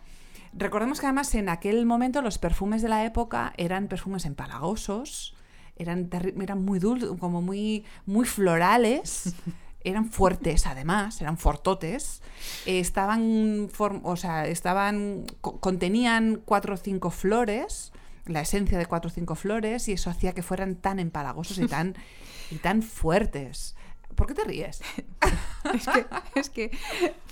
[0.53, 5.35] Recordemos que además en aquel momento los perfumes de la época eran perfumes empalagosos,
[5.77, 6.09] eran,
[6.41, 9.35] eran muy dulces, como muy, muy florales,
[9.83, 12.21] eran fuertes además, eran fortotes,
[12.65, 13.69] eh, estaban,
[14.03, 17.91] o sea, estaban, co- contenían cuatro o cinco flores,
[18.25, 21.67] la esencia de cuatro o cinco flores, y eso hacía que fueran tan empalagosos y
[21.67, 21.95] tan,
[22.51, 23.75] y tan fuertes.
[24.15, 24.81] ¿Por qué te ríes?
[25.73, 26.05] es que,
[26.39, 26.71] es que,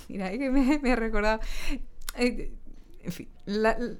[0.09, 1.39] mira, es que me, me ha recordado.
[2.17, 2.51] eh,
[3.01, 3.95] en fin, la- la-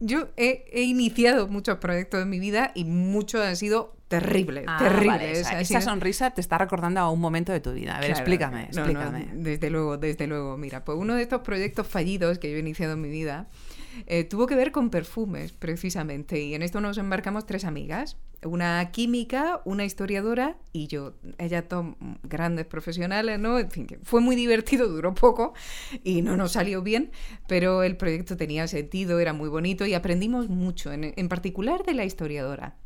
[0.00, 4.78] yo he, he iniciado muchos proyectos en mi vida y muchos han sido terribles, Ah,
[4.78, 5.06] terribles.
[5.08, 7.96] vale, esa, esa sonrisa te está recordando a un momento de tu vida.
[7.96, 9.28] A ver, Claro, explícame, no, no, explícame.
[9.34, 10.56] desde luego, desde luego.
[10.56, 13.48] Mira, pues uno de estos proyectos fallidos que yo he iniciado en mi vida
[14.06, 16.40] eh, tuvo que ver con perfumes, precisamente.
[16.40, 18.16] Y en esto nos embarcamos tres amigas.
[18.44, 21.14] Una química, una historiadora y yo.
[21.38, 21.86] Ellas dos
[22.22, 23.58] grandes profesionales, ¿no?
[23.58, 25.54] En fin, fue muy divertido, duró poco
[26.04, 27.10] y no nos salió bien,
[27.48, 31.94] pero el proyecto tenía sentido, era muy bonito y aprendimos mucho, en, en particular de
[31.94, 32.76] la historiadora.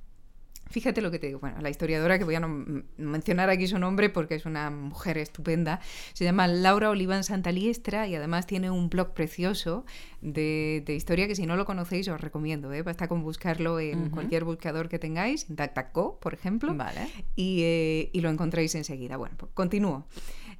[0.73, 1.39] Fíjate lo que te digo.
[1.39, 4.71] Bueno, la historiadora, que voy a no m- mencionar aquí su nombre porque es una
[4.71, 5.81] mujer estupenda,
[6.15, 9.85] se llama Laura Oliván Santaliestra y además tiene un blog precioso
[10.21, 12.73] de, de historia que si no lo conocéis os recomiendo.
[12.73, 12.83] ¿eh?
[12.83, 17.09] Basta con buscarlo en cualquier buscador que tengáis, en DuckDuckGo, por ejemplo Vale.
[17.37, 19.17] y, eh, y lo encontráis enseguida.
[19.17, 20.07] Bueno, pues continúo.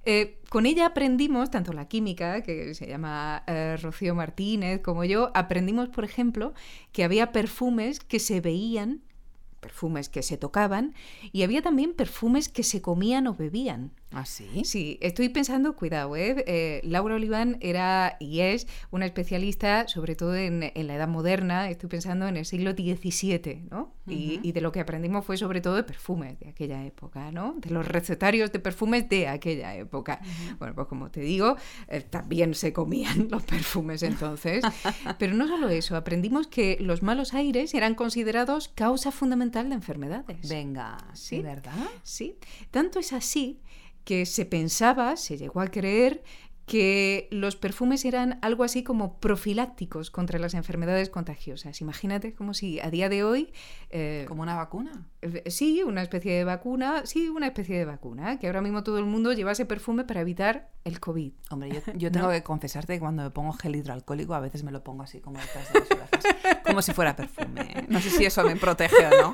[0.05, 5.31] Eh, con ella aprendimos, tanto la química, que se llama eh, Rocío Martínez, como yo,
[5.35, 6.55] aprendimos, por ejemplo,
[6.91, 9.01] que había perfumes que se veían,
[9.63, 10.95] perfumes que se tocaban,
[11.33, 13.93] y había también perfumes que se comían o bebían.
[14.13, 14.63] ¿Ah, sí?
[14.65, 16.45] Sí, estoy pensando, cuidado, ¿eh?
[16.47, 21.71] Eh, Laura Oliván era y es una especialista, sobre todo en, en la edad moderna,
[21.71, 23.95] estoy pensando en el siglo XVII, ¿no?
[24.07, 27.55] y, y de lo que aprendimos fue sobre todo de perfumes de aquella época, ¿no?
[27.59, 30.21] De los recetarios de perfumes de aquella época.
[30.59, 31.57] Bueno, pues como te digo,
[31.89, 34.65] eh, también se comían los perfumes entonces.
[35.19, 40.49] Pero no solo eso, aprendimos que los malos aires eran considerados causa fundamental de enfermedades.
[40.49, 40.99] Venga.
[41.15, 41.41] ¿sí?
[41.41, 41.73] ¿Verdad?
[42.03, 42.37] Sí,
[42.71, 43.61] tanto es así
[44.05, 46.23] que se pensaba, se llegó a creer
[46.65, 51.81] que los perfumes eran algo así como profilácticos contra las enfermedades contagiosas.
[51.81, 53.53] Imagínate como si a día de hoy...
[53.91, 55.09] eh, Como una vacuna.
[55.23, 58.99] eh, Sí, una especie de vacuna, sí, una especie de vacuna, que ahora mismo todo
[58.99, 61.33] el mundo llevase perfume para evitar el COVID.
[61.51, 64.71] Hombre, yo, yo tengo que confesarte que cuando me pongo gel hidroalcohólico a veces me
[64.71, 67.87] lo pongo así como detrás de las orejas, como si fuera perfume.
[67.89, 69.33] No sé si eso me protege o no,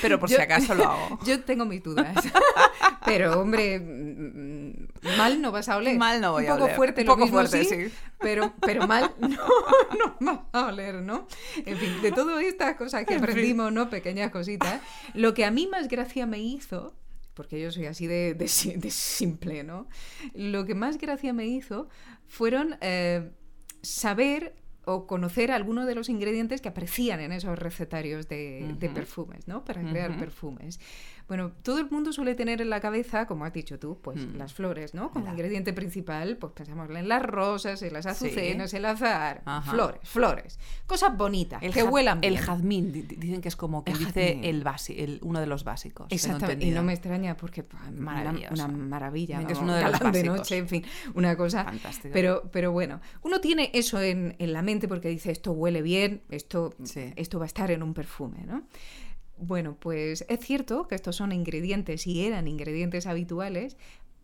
[0.00, 1.18] pero por Yo- si acaso lo hago.
[1.26, 2.16] Yo tengo mis dudas.
[3.04, 5.96] Pero, hombre, mm, mal no vas a oler.
[5.98, 6.76] Mal no voy Un a poco oler.
[6.76, 7.94] fuerte, Un lo poco mismo fuerte, sí, sí.
[8.20, 11.26] Pero, pero mal no, no vas a oler, ¿no?
[11.66, 13.90] En fin, de todas estas cosas que aprendimos, ¿no?
[13.90, 14.80] Pequeñas cositas.
[15.14, 16.94] Lo que a mí más gracia me hizo,
[17.34, 19.88] porque yo soy así de, de si- de simple, ¿no?
[20.34, 21.88] Lo que más gracia me hizo
[22.26, 23.30] fueron eh,
[23.82, 29.64] saber o conocer algunos de los ingredientes que aparecían en esos recetarios de, perfumes, ¿no?
[29.64, 30.80] Para crear perfumes.
[31.28, 34.36] Bueno, todo el mundo suele tener en la cabeza, como has dicho tú, pues Mm.
[34.36, 35.10] las flores, ¿no?
[35.12, 38.10] Como ingrediente principal, pues pensamos en las rosas, en las Sí.
[38.10, 39.70] azucenas, el azahar, Ajá.
[39.70, 40.58] flores, flores.
[40.86, 42.32] Cosas bonitas, El que huelan bien.
[42.34, 45.38] El jazmín, di- di- dicen que es como que El dice el basi, el, uno
[45.40, 46.08] de los básicos.
[46.10, 50.12] Exactamente, y no me extraña porque pues, una, maravilla, que es uno de los galán
[50.12, 50.38] de básicos.
[50.38, 51.64] noche, en fin, una cosa.
[51.64, 52.10] Fantástico.
[52.12, 56.22] Pero, pero bueno, uno tiene eso en, en la mente porque dice esto huele bien,
[56.30, 57.12] esto, Sí.
[57.16, 58.62] esto va a estar en un perfume, ¿no?
[59.38, 63.76] Bueno, pues es cierto que estos son ingredientes y eran ingredientes habituales,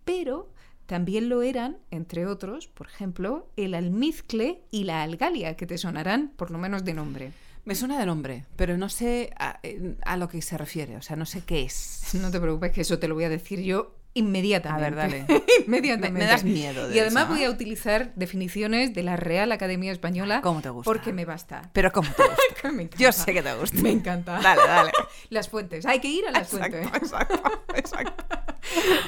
[0.05, 0.49] pero
[0.87, 6.33] también lo eran, entre otros, por ejemplo, el almizcle y la algalia, que te sonarán
[6.37, 7.33] por lo menos de nombre.
[7.65, 9.61] Me suena de nombre, pero no sé a,
[10.07, 12.15] a lo que se refiere, o sea, no sé qué es.
[12.15, 14.87] No te preocupes, que eso te lo voy a decir yo inmediatamente.
[14.87, 15.43] A ver, dale.
[15.67, 16.19] inmediatamente.
[16.19, 17.47] Me- me das miedo de Y además eso, voy ¿eh?
[17.47, 20.41] a utilizar definiciones de la Real Academia Española.
[20.41, 20.85] ¿Cómo te gusta?
[20.91, 21.71] Porque me basta.
[21.73, 22.73] Pero ¿cómo te gusta?
[22.73, 22.89] Me.
[22.99, 23.81] Yo sé que te gusta.
[23.81, 24.41] Me encanta.
[24.41, 24.93] Dale, dale.
[25.31, 25.87] Las fuentes.
[25.87, 27.03] Hay que ir a las Exacto, fuentes.
[27.03, 27.43] exacto,
[27.77, 28.25] exacto.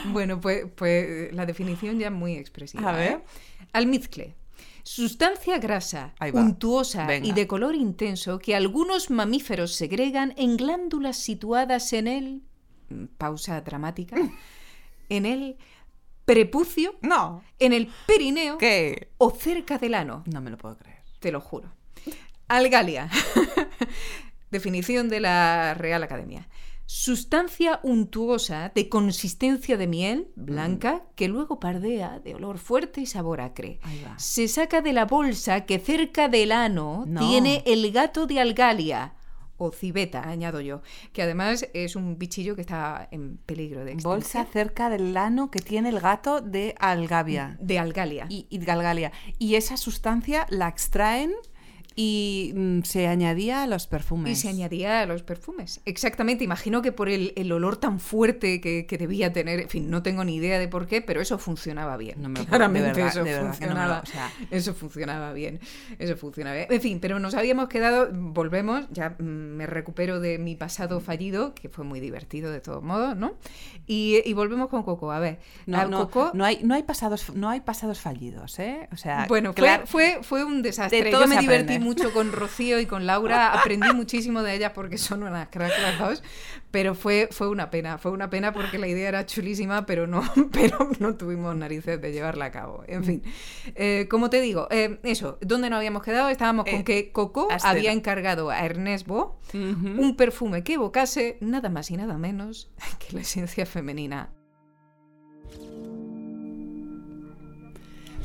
[0.06, 2.88] Bueno, pues, pues la definición ya muy expresiva.
[2.88, 3.12] A ver.
[3.12, 3.18] ¿eh?
[3.72, 4.34] Almizcle.
[4.82, 7.26] Sustancia grasa, untuosa Venga.
[7.28, 12.42] y de color intenso que algunos mamíferos segregan en glándulas situadas en el.
[12.88, 14.16] mm, Pausa dramática.
[15.10, 15.58] En el
[16.24, 17.42] prepucio, No.
[17.58, 19.10] en el perineo ¿Qué?
[19.18, 20.22] o cerca del ano.
[20.26, 21.00] No me lo puedo creer.
[21.18, 21.70] Te lo juro.
[22.48, 23.10] Algalia.
[24.50, 26.48] Definición de la Real Academia.
[26.86, 33.40] Sustancia untuosa de consistencia de miel blanca que luego pardea de olor fuerte y sabor
[33.40, 33.78] acre.
[34.16, 37.20] Se saca de la bolsa que cerca del ano No.
[37.28, 39.14] tiene el gato de algalia
[39.60, 40.80] o civeta, añado yo,
[41.12, 44.14] que además es un bichillo que está en peligro de extinción.
[44.14, 47.58] Bolsa cerca del ano que tiene el gato de Algavia.
[47.60, 48.26] de algalia.
[48.30, 49.12] Y, y Galgalia.
[49.38, 51.32] Y esa sustancia la extraen
[52.02, 54.32] y mm, se añadía a los perfumes.
[54.32, 55.82] Y se añadía a los perfumes.
[55.84, 59.90] Exactamente, imagino que por el, el olor tan fuerte que, que debía tener, en fin,
[59.90, 62.22] no tengo ni idea de por qué, pero eso funcionaba bien.
[62.22, 64.00] No me lo Claramente de verdad, eso de no lo- funcionaba.
[64.02, 65.60] o sea- Eso funcionaba bien.
[65.98, 66.68] Eso funcionaba bien.
[66.70, 71.54] En fin, pero nos habíamos quedado, volvemos, ya mm, me recupero de mi pasado fallido,
[71.54, 73.34] que fue muy divertido de todos modos, ¿no?
[73.86, 75.12] Y, y volvemos con Coco.
[75.12, 76.30] A ver, No, no, Coco.
[76.32, 78.88] no hay, no, hay pasados, no hay pasados fallidos, ¿eh?
[78.90, 81.04] O sea, Bueno, fue, claro, fue, fue un desastre.
[81.04, 81.84] De todo Yo me se divertí aprende.
[81.90, 85.98] Mucho con Rocío y con Laura, aprendí muchísimo de ellas porque son unas cracks las
[85.98, 86.22] dos,
[86.70, 90.22] pero fue, fue una pena, fue una pena porque la idea era chulísima, pero no,
[90.52, 92.84] pero no tuvimos narices de llevarla a cabo.
[92.86, 93.22] En fin,
[93.74, 96.28] Eh, como te digo, eh, eso, ¿dónde nos habíamos quedado?
[96.28, 101.70] Estábamos con Eh, que Coco había encargado a Ernest Bo un perfume que evocase nada
[101.70, 104.30] más y nada menos que la esencia femenina.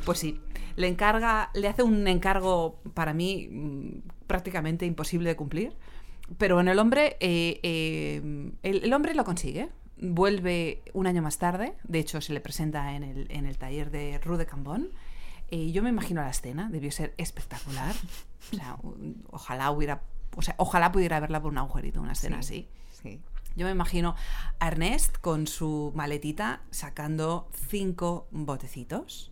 [0.06, 0.40] Pues sí,
[0.76, 3.90] le encarga, le hace un encargo para mí mm,
[4.28, 5.76] prácticamente imposible de cumplir.
[6.38, 9.70] Pero bueno, el hombre, eh, eh, el, el hombre lo consigue.
[9.98, 11.74] Vuelve un año más tarde.
[11.84, 14.90] De hecho, se le presenta en el, en el taller de Rue de Cambon.
[15.52, 17.94] Eh, yo me imagino la escena, debió ser espectacular.
[18.52, 20.02] O sea, un- ojalá hubiera,
[20.36, 22.68] o sea, ojalá pudiera verla por un agujerito, una escena Sí,
[23.02, 23.10] así.
[23.10, 23.22] Sí.
[23.56, 24.16] Yo me imagino
[24.60, 29.32] a Ernest con su maletita sacando cinco botecitos.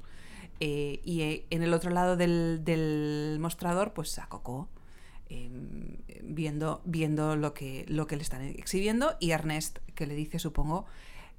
[0.66, 4.70] Eh, y eh, en el otro lado del, mostrador, pues a Coco.
[5.30, 9.18] eh, viendo, viendo lo, que, lo que le están exhibiendo.
[9.20, 10.86] Y Ernest, que le dice, supongo,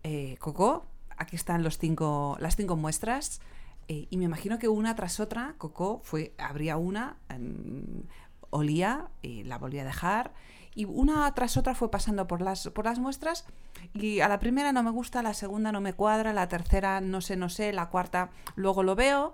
[0.03, 0.85] eh, Coco,
[1.17, 3.41] aquí están los cinco, las cinco muestras.
[3.89, 8.03] y me imagino que una tras otra, Coco fue, abría una, em,
[8.51, 10.35] olía, la volvía a dejar.
[10.75, 13.47] Y una tras otra fue pasando por las, por las muestras.
[13.93, 17.21] Y a la primera no me gusta, la segunda no me cuadra, la tercera no
[17.21, 19.33] sé, no sé, la cuarta luego lo veo.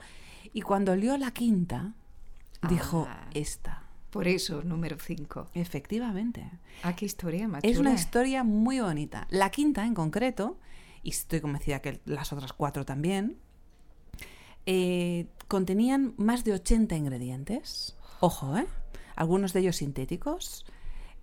[0.52, 1.94] Y cuando olió la quinta,
[2.68, 3.28] dijo, Ah.
[3.34, 3.84] esta.
[4.10, 5.48] Por eso, número 5.
[5.54, 6.50] Efectivamente.
[6.82, 9.28] Ah, qué historia más Es una historia muy bonita.
[9.30, 10.58] La quinta en concreto,
[11.04, 13.36] y estoy convencida que las otras cuatro también,
[14.66, 17.96] eh, contenían más de 80 ingredientes.
[18.20, 18.66] Ojo, ¿eh?
[19.16, 20.64] Algunos de ellos sintéticos.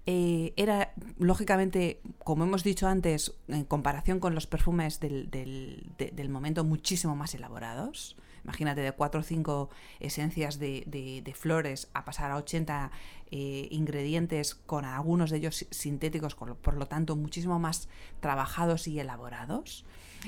[0.10, 6.12] Eh, era, lógicamente, como hemos dicho antes, en comparación con los perfumes del, del- de-
[6.12, 8.16] del momento, muchísimo más elaborados.
[8.46, 12.90] Imagínate, de cuatro o cinco esencias de, de- flores a pasar a 80
[13.32, 17.90] eh, ingredientes, con algunos de ellos sintéticos, por lo tanto, muchísimo más
[18.22, 19.84] trabajados y elaborados.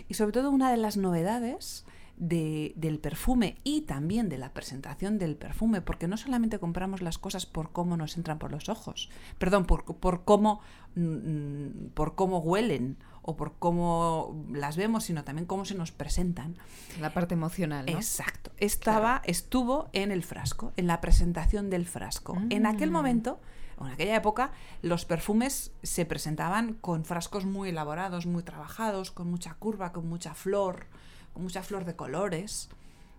[0.09, 1.85] Y sobre todo, una de las novedades
[2.19, 7.17] de- del perfume y también de la presentación del perfume, porque no solamente compramos las
[7.17, 10.59] cosas por cómo nos entran por los ojos, perdón, por, por cómo
[10.95, 16.55] mm, por cómo huelen o por cómo las vemos, sino también cómo se nos presentan.
[16.99, 17.91] La parte emocional, ¿no?
[17.93, 18.51] Exacto.
[18.57, 22.37] Estaba, estuvo en el frasco, en la presentación del frasco.
[22.49, 22.93] En aquel Mm.
[22.93, 23.39] momento,
[23.79, 24.51] en aquella época,
[24.81, 30.33] los perfumes se presentaban con frascos muy elaborados, muy trabajados, con mucha curva, con mucha
[30.33, 30.87] flor,
[31.33, 32.69] con mucha flor de colores.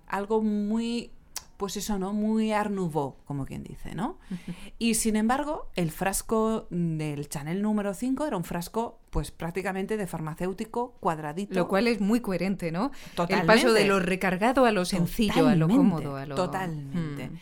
[0.07, 1.11] Algo muy,
[1.57, 2.13] pues eso, ¿no?
[2.13, 4.19] Muy Art Nouveau, como quien dice, ¿no?
[4.79, 10.07] Y sin embargo, el frasco del Chanel número 5 era un frasco, pues prácticamente de
[10.07, 11.55] farmacéutico, cuadradito.
[11.55, 12.93] Lo cual es muy coherente, ¿no?
[13.11, 13.47] El Totalmente.
[13.47, 16.35] paso de lo recargado a lo sencillo, a lo cómodo, a lo...
[16.35, 17.29] Totalmente.
[17.29, 17.39] Mm.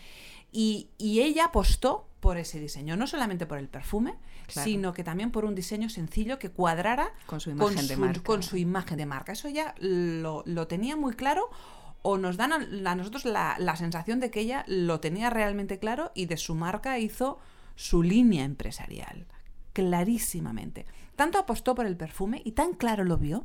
[0.51, 4.15] Y, y ella apostó por ese diseño, no solamente por el perfume,
[4.47, 4.65] Claro.
[4.65, 8.23] sino que también por un diseño sencillo que cuadrara Con su imagen de marca.
[8.23, 9.33] con su imagen de marca.
[9.33, 11.51] Eso ya lo, lo tenía muy claro
[12.03, 15.79] o nos dan a, a nosotros la, la sensación de que ella lo tenía realmente
[15.79, 17.39] claro y de su marca hizo
[17.77, 19.27] su línea empresarial,
[19.73, 20.87] clarísimamente.
[21.17, 23.45] Tanto apostó por el perfume y tan claro lo vio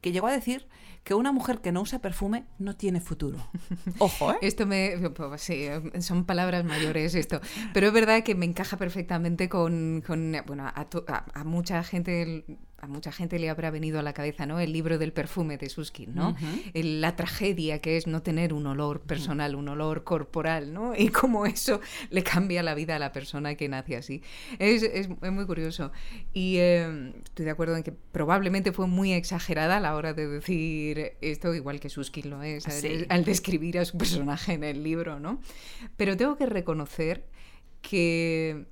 [0.00, 0.66] que llegó a decir
[1.04, 3.38] que una mujer que no usa perfume no tiene futuro.
[3.98, 4.36] Ojo, ¿eh?
[4.42, 4.96] Esto me.
[5.14, 5.66] pues, sí,
[6.00, 7.40] son palabras mayores esto.
[7.74, 10.02] Pero es verdad que me encaja perfectamente con.
[10.06, 12.44] con, bueno, a, to- a- a mucha gente.
[12.84, 14.58] A mucha gente le habrá venido a la cabeza, ¿no?
[14.58, 16.34] El libro del perfume de Suskin, ¿no?
[16.74, 20.92] El- la tragedia que es no tener un olor personal, un olor corporal, ¿no?
[20.98, 24.20] Y cómo eso le cambia la vida a la persona que nace así.
[24.58, 25.92] Es, es- es muy curioso.
[26.32, 30.26] Y eh, estoy de acuerdo en que probablemente fue muy exagerada a la hora de
[30.26, 33.06] decir esto, igual que Suskin lo es, al- Sí.
[33.08, 35.40] al describir a su personaje en el libro, ¿no?
[35.96, 37.26] Pero tengo que reconocer
[37.80, 38.64] que,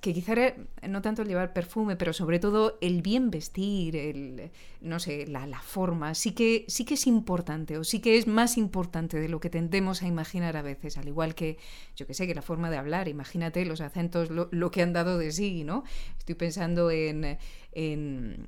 [0.00, 0.56] que quizá era
[0.88, 5.46] no tanto el llevar perfume, pero sobre todo el bien vestir, el, no sé, la,
[5.46, 9.28] la forma, sí que, sí que es importante, o sí que es más importante de
[9.28, 11.58] lo que tendemos a imaginar a veces, al igual que,
[11.96, 14.92] yo que sé, que la forma de hablar, imagínate los acentos, lo, lo que han
[14.92, 15.84] dado de sí, ¿no?
[16.18, 17.38] Estoy pensando en,
[17.76, 18.46] en,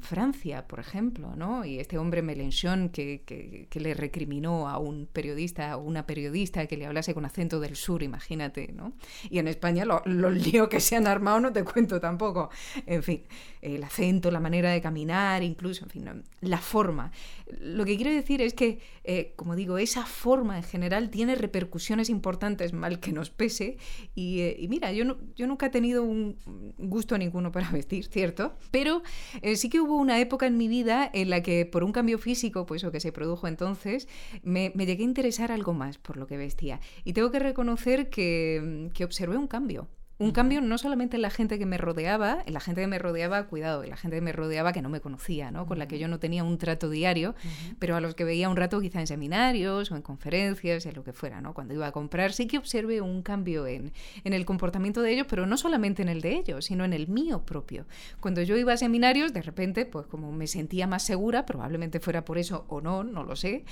[0.00, 1.64] Francia, por ejemplo, ¿no?
[1.64, 6.76] Y este hombre Mélenchon que, que, le recriminó a un periodista, o una periodista que
[6.76, 8.92] le hablase con acento del sur, imagínate, ¿no?
[9.30, 12.50] Y en España lo- los líos que se han armado no te cuento tampoco.
[12.86, 13.22] En fin,
[13.62, 17.10] el acento, la manera de caminar, incluso, en fin, la forma.
[17.46, 22.08] Lo que quiero decir es que, eh, como digo, esa forma en general tiene repercusiones
[22.08, 23.76] importantes, mal que nos pese.
[24.14, 26.36] Y, eh, y mira, yo, no- yo nunca he tenido un
[26.78, 28.54] gusto ninguno para vestir, ¿cierto?
[28.70, 29.02] Pero
[29.42, 32.18] eh, sí que hubo una época en mi vida en la que por un cambio
[32.18, 34.08] físico, pues o que se produjo entonces,
[34.42, 36.80] me, me llegué a interesar algo más por lo que vestía.
[37.04, 39.88] Y tengo que reconocer que, que observé un cambio.
[40.16, 43.00] Un cambio no solamente en la gente que me rodeaba, en la gente que me
[43.00, 45.66] rodeaba, cuidado, en la gente que me rodeaba que no me conocía, ¿no?
[45.66, 47.34] con la que yo no tenía un trato diario,
[47.80, 51.02] pero a los que veía un rato quizá en seminarios o en conferencias, en lo
[51.02, 51.52] que fuera, ¿no?
[51.52, 55.26] Cuando iba a comprar, sí que observé un cambio en, en el comportamiento de ellos,
[55.28, 57.86] pero no solamente en el de ellos, sino en el mío propio.
[58.20, 62.24] Cuando yo iba a seminarios, de repente, pues como me sentía más segura, probablemente fuera
[62.24, 63.64] por eso o no, no lo sé,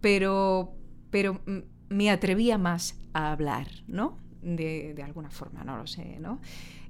[0.00, 0.74] pero,
[1.10, 1.40] pero
[1.88, 4.25] me atrevía más a hablar, ¿no?
[4.42, 6.40] De, de alguna forma, no lo sé, ¿no?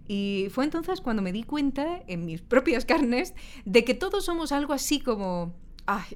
[0.08, 3.34] Y fue entonces cuando me di cuenta en mis propias carnes
[3.64, 5.54] de que todos somos algo así como,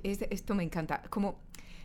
[0.02, 1.40] es- esto me encanta, como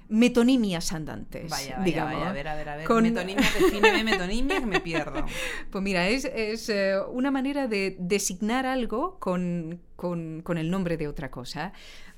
[0.07, 1.49] metonimias andantes.
[1.49, 2.13] Vaya, vaya, digamos.
[2.13, 2.85] vaya, a ver, a ver, a ver.
[2.85, 5.25] Con- Metonimia, defíneme metonimia que me pierdo.
[5.71, 10.97] Pues mira, es, es, eh, una manera de designar algo con, con- con el nombre
[10.97, 11.73] de otra cosa.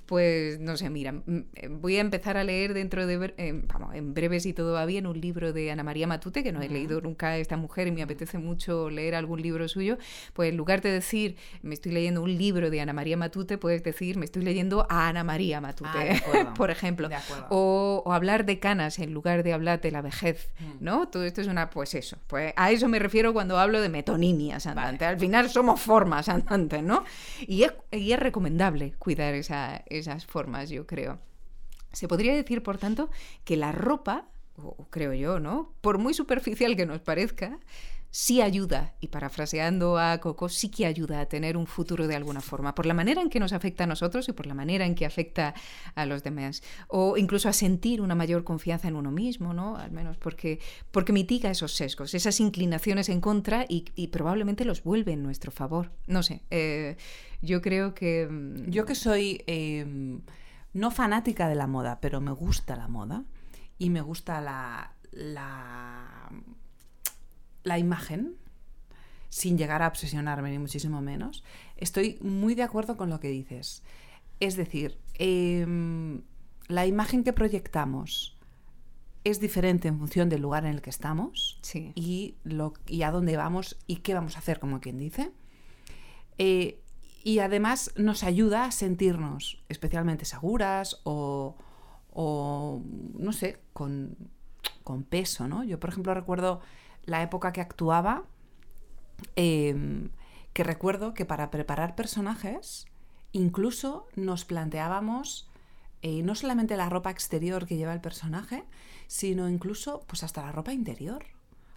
[0.08, 1.22] Pues no sé, mira, mm,
[1.56, 4.86] eh, voy a empezar a leer dentro de, eh, vamos, en breve si todo va
[4.86, 7.88] bien, un libro de Ana María Matute, que no he leído nunca a esta mujer
[7.88, 9.98] y me apetece mucho leer algún libro suyo.
[10.34, 13.84] Pues en lugar de decir, me estoy leyendo un libro de Ana María Matute, puedes
[13.84, 16.54] decir, me estoy leyendo a Ana María Matute, Ah, acuerdo.
[16.56, 17.10] por ejemplo.
[17.50, 20.84] O hablar de canas en lugar de hablar de la vejez, Mm.
[20.84, 21.08] ¿no?
[21.10, 24.66] Todo esto es una, pues eso, pues a eso me refiero cuando hablo de metonimias
[24.68, 25.08] andantes.
[25.08, 27.04] Al final somos formas andantes, ¿no?
[27.46, 31.20] Y es, y es recomendable cuidar esa- esas formas, yo creo.
[31.94, 33.10] Se podría decir, por tanto,
[33.44, 35.74] que la ropa, o creo yo, ¿no?
[35.82, 37.60] Por muy superficial que nos parezca,
[38.12, 42.42] sí ayuda, y parafraseando a Coco, sí que ayuda a tener un futuro de alguna
[42.42, 44.96] forma, por la manera en que nos afecta a nosotros y por la manera en
[44.96, 45.54] que afecta
[45.96, 46.64] a los demás.
[46.88, 49.78] O incluso a sentir una mayor confianza en uno mismo, ¿no?
[49.78, 50.60] Al menos porque,
[50.92, 55.92] porque mitiga esos sesgos, esas inclinaciones en contra y, probablemente los vuelve en nuestro favor.
[56.08, 56.98] No sé, eh,
[57.42, 58.28] yo creo que...
[58.30, 59.86] mm, Yo que soy eh,
[60.74, 63.26] no fanática de la moda, pero me gusta la moda
[63.78, 66.17] y me gusta la, la,
[67.68, 68.36] la imagen,
[69.30, 71.44] sin llegar a obsesionarme ni muchísimo menos,
[71.76, 73.84] estoy muy de acuerdo con lo que dices.
[74.40, 76.22] Es decir, em,
[76.68, 78.38] la imagen que proyectamos
[79.24, 81.92] es diferente en función del lugar en el que estamos Sí.
[81.96, 85.32] y, lo, y a dónde vamos y qué vamos a hacer, como quien dice.
[86.38, 86.82] Eh,
[87.24, 91.58] y además nos ayuda a sentirnos especialmente seguras o,
[92.12, 92.82] o,
[93.18, 94.16] no sé, con,
[94.84, 95.64] con peso, ¿no?
[95.66, 96.62] Yo, por ejemplo, recuerdo
[97.08, 98.26] la época que actuaba,
[99.36, 100.12] em,
[100.54, 102.86] que recuerdo que para preparar personajes
[103.32, 105.50] incluso nos planteábamos
[106.02, 108.66] eh, no solamente la ropa exterior que lleva el personaje,
[109.08, 111.26] sino incluso pues hasta la ropa interior.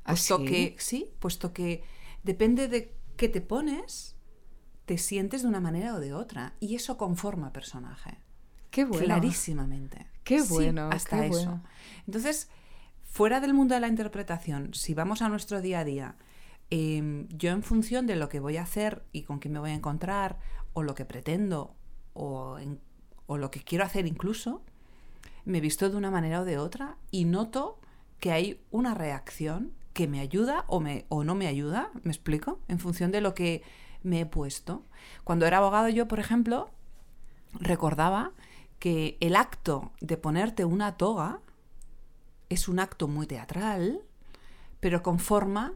[0.05, 0.45] ¿Ah, Puesto sí?
[0.45, 1.83] que, sí, puesto que
[2.23, 4.17] depende de qué te pones,
[4.85, 6.55] te sientes de una manera o de otra.
[6.61, 8.19] Y eso conforma personaje.
[8.71, 9.05] Qué bueno.
[9.07, 10.07] Clarísimamente.
[10.23, 11.35] Qué Sí, bueno, hasta qué eso.
[11.35, 11.65] bueno.
[12.07, 12.51] Entonces,
[13.11, 16.17] fuera del mundo de la interpretación, si vamos a nuestro día a día,
[16.71, 19.71] eh, yo en función de lo que voy a hacer y con quién me voy
[19.71, 20.39] a encontrar,
[20.73, 21.75] o lo que pretendo,
[22.15, 22.81] o, en-
[23.27, 24.63] o lo que quiero hacer incluso,
[25.45, 27.81] me visto de una manera o de otra y noto
[28.21, 32.61] que hay una reacción que me ayuda o, me, o no me ayuda, ¿me explico?
[32.69, 33.63] En función de lo que
[34.03, 34.85] me he puesto.
[35.25, 36.71] Cuando era abogado yo, por ejemplo,
[37.55, 38.33] recordaba
[38.79, 41.41] que el acto de ponerte una toga
[42.51, 44.03] es un acto muy teatral,
[44.81, 45.73] pero conforma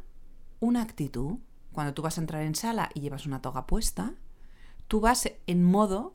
[0.61, 1.39] una actitud.
[1.73, 4.13] Cuando tú vas a entrar en sala y llevas una toga puesta,
[4.89, 6.15] tú vas en modo,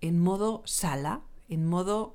[0.00, 2.14] en modo sala, en modo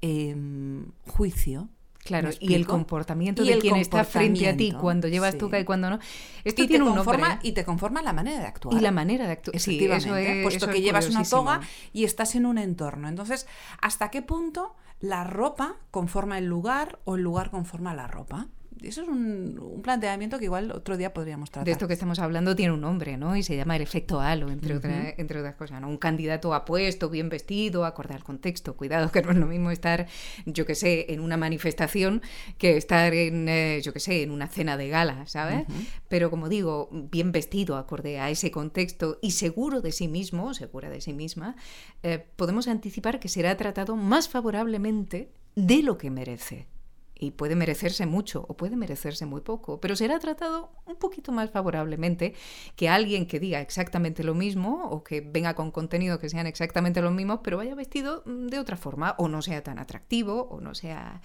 [0.00, 1.68] em, juicio.
[2.04, 5.32] Claro, ¿Me y el comportamiento Y de el quien está frente a ti cuando llevas
[5.32, 5.38] sí.
[5.38, 5.98] toga y cuando no.
[6.44, 7.18] Esto y, te tiene un nombre.
[7.18, 8.76] conforma, y te conforma la manera de actuar.
[8.76, 9.58] Y la manera de actuar.
[9.58, 11.60] Sí, Efectivamente, eso es, puesto eso que es llevas una toga
[11.94, 13.08] y estás en un entorno.
[13.08, 13.46] Entonces,
[13.80, 18.48] ¿hasta qué punto la ropa conforma el lugar o el lugar conforma la ropa?
[18.82, 21.64] Eso es un, un planteamiento que igual otro día podríamos tratar.
[21.64, 23.34] De esto que estamos hablando tiene un nombre, ¿no?
[23.36, 25.88] Y se llama el efecto halo, entre, otra- entre otras cosas, ¿no?
[25.88, 28.76] Un candidato apuesto, bien vestido, acorde al contexto.
[28.76, 30.06] Cuidado, que no es lo mismo estar,
[30.44, 32.20] yo que sé, en una manifestación
[32.58, 35.64] que estar en, eh, yo que sé, en una cena de gala, ¿sabes?
[36.08, 40.90] Pero como digo, bien vestido, acorde a ese contexto y seguro de sí mismo, segura
[40.90, 41.56] de sí misma,
[42.02, 46.66] eh, podemos anticipar que será tratado más favorablemente de lo que merece.
[47.16, 51.50] Y puede merecerse mucho o puede merecerse muy poco, pero será tratado un poquito más
[51.50, 52.34] favorablemente
[52.74, 57.00] que alguien que diga exactamente lo mismo o que venga con contenido que sean exactamente
[57.00, 60.60] los mismos, pero vaya vestido mm, de otra forma o no sea tan atractivo o
[60.60, 61.20] no sea...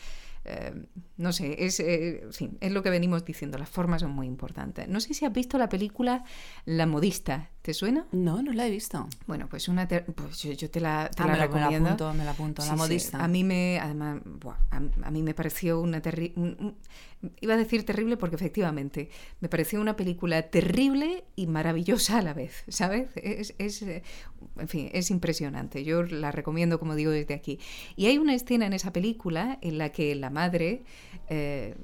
[0.46, 0.74] eh,
[1.18, 2.24] no sé, es, eh,
[2.62, 4.88] es lo que venimos diciendo, las formas son muy importantes.
[4.88, 6.24] No sé si has visto la película
[6.66, 8.08] La modista, ¿te suena?
[8.12, 9.08] No, no la he visto.
[9.28, 11.46] Bueno, pues una ter- pues yo, yo te la, te Ah, la me, me la
[11.46, 11.90] recomiendo.
[11.90, 12.62] apunto, me la apunto.
[12.64, 12.80] Sí, la sí.
[12.80, 13.24] modista.
[13.24, 16.74] A mí me, además, buah, a, a mí me pareció una terrible,
[17.42, 22.34] iba a decir terrible porque efectivamente me pareció una película terrible y maravillosa a la
[22.34, 23.10] vez, ¿sabes?
[23.16, 25.84] Es, es, en fin, es impresionante.
[25.84, 27.60] Yo la recomiendo, como digo, desde aquí.
[27.96, 30.82] Y hay una escena en esa película en la que la madre
[31.30, 31.76] eh,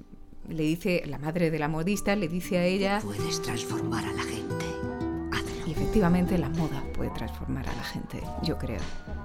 [0.50, 4.24] le dice, la madre de la modista le dice a ella, Puedes transformar a la
[4.24, 4.66] gente.
[5.76, 8.80] Efectivamente la moda puede transformar a la gente, yo creo.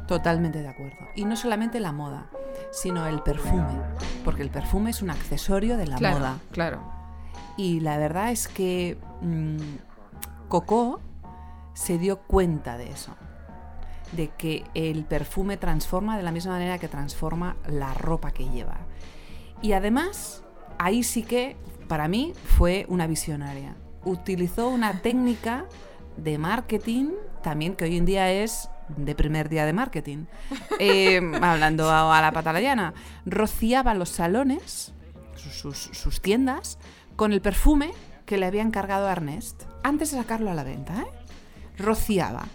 [0.07, 0.97] Totalmente de acuerdo.
[1.15, 2.27] Y no solamente la moda,
[2.73, 3.81] sino el perfume.
[4.25, 6.39] Porque el perfume es un accesorio de la claro, moda.
[6.51, 6.81] claro.
[7.57, 11.01] Y la verdad es que mm, Coco
[11.75, 13.15] se dio cuenta de eso.
[14.13, 18.79] de que el perfume transforma de la misma manera que transforma la ropa que lleva.
[19.63, 20.43] Y además,
[20.79, 23.77] ahí sí que para mí fue una visionaria.
[24.05, 25.67] Utilizó una técnica
[26.17, 27.11] de marketing
[27.43, 30.25] también que hoy en día es de primer día de marketing.
[30.83, 32.95] Eh, hablando a, a la patalayana,
[33.27, 34.95] rociaba los salones,
[35.37, 36.79] sus, sus- tiendas,
[37.17, 37.93] con el perfume
[38.25, 41.03] que le había encargado a Ernest antes de sacarlo a la venta.
[41.03, 41.07] ¿eh?
[41.77, 42.47] Rociaba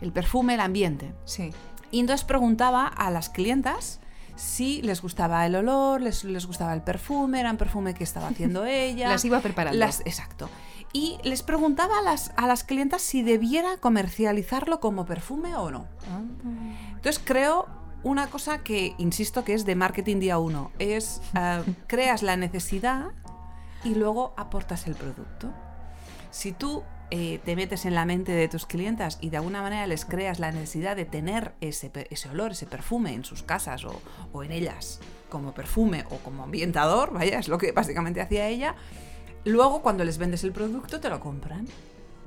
[0.00, 1.12] el perfume, el ambiente.
[1.26, 1.52] Sí.
[1.90, 4.00] Y entonces preguntaba a las clientas
[4.38, 8.28] si les gustaba el olor, les, les gustaba el perfume, era un perfume que estaba
[8.28, 9.08] haciendo ella.
[9.08, 9.78] Las iba preparando.
[9.78, 10.48] Las- exacto.
[10.92, 15.86] Y les preguntaba a las, a las clientas si debiera comercializarlo como perfume o no.
[16.10, 16.22] Ah.
[16.94, 17.66] Entonces creo
[18.04, 20.70] una cosa que, insisto, que es de marketing día uno.
[20.78, 23.08] Es, eh, creas la necesidad
[23.84, 25.52] y luego aportas el producto.
[26.30, 29.86] Si tú eh, te metes en la mente de tus clientas y de alguna manera
[29.86, 34.00] les creas la necesidad de tener ese, ese olor, ese perfume en sus casas o,
[34.32, 38.74] o en ellas como perfume o como ambientador, vaya, es lo que básicamente hacía ella,
[39.44, 41.66] luego cuando les vendes el producto te lo compran.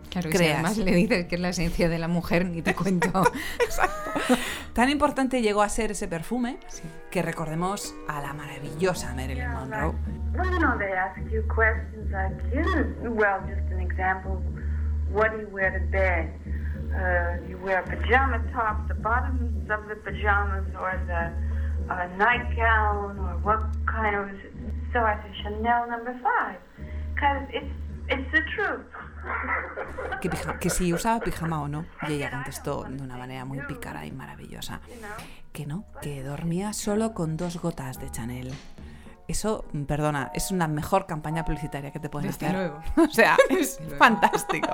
[0.09, 0.55] Claro, y si Creas.
[0.55, 3.23] además le dices que es la esencia de la mujer, ni te cuento.
[4.73, 6.57] Tan importante llegó a ser ese perfume
[7.09, 9.95] que recordemos a la maravillosa Marilyn Monroe.
[15.11, 16.33] What do you wear to bed?
[16.93, 21.31] Uh, you wear pajama tops, the bottoms of the pajamas, or the
[21.93, 24.29] uh, nightgown, or what kind of...
[24.93, 26.57] So I said, Chanel number five,
[27.15, 27.71] because it's,
[28.09, 28.85] it's the truth.
[30.19, 31.85] que, pija- que si usaba pijama o no.
[32.09, 34.81] Y ella contestó de una manera muy pícara y maravillosa
[35.53, 38.51] que no, que dormía solo con dos gotas de Chanel.
[39.31, 42.57] Eso, mm, perdona, es una mejor campaña publicitaria que te pueden Desde hacer.
[42.57, 42.81] luego.
[42.97, 44.67] O sea, es fantástico.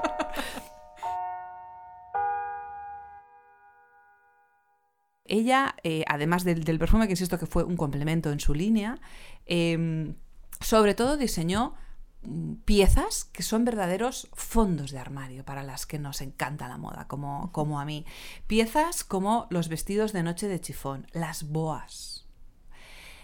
[5.26, 8.98] Ella, eh, además del, del perfume, que insisto que fue un complemento en su línea,
[9.46, 10.16] eh,
[10.60, 11.76] sobre todo diseñó
[12.24, 17.08] mm, piezas que son verdaderos fondos de armario para las que nos encanta la moda,
[17.08, 18.06] como, como a mí.
[18.48, 22.26] Piezas como los vestidos de noche de chifón, las boas,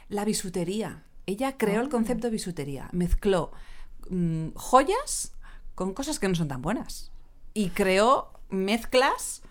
[0.10, 1.06] la bisutería.
[1.26, 3.52] Ella creó el concepto de bisutería, mezcló
[4.10, 5.34] mm, joyas
[5.76, 7.12] con cosas que no son tan buenas
[7.54, 9.42] y creó mezclas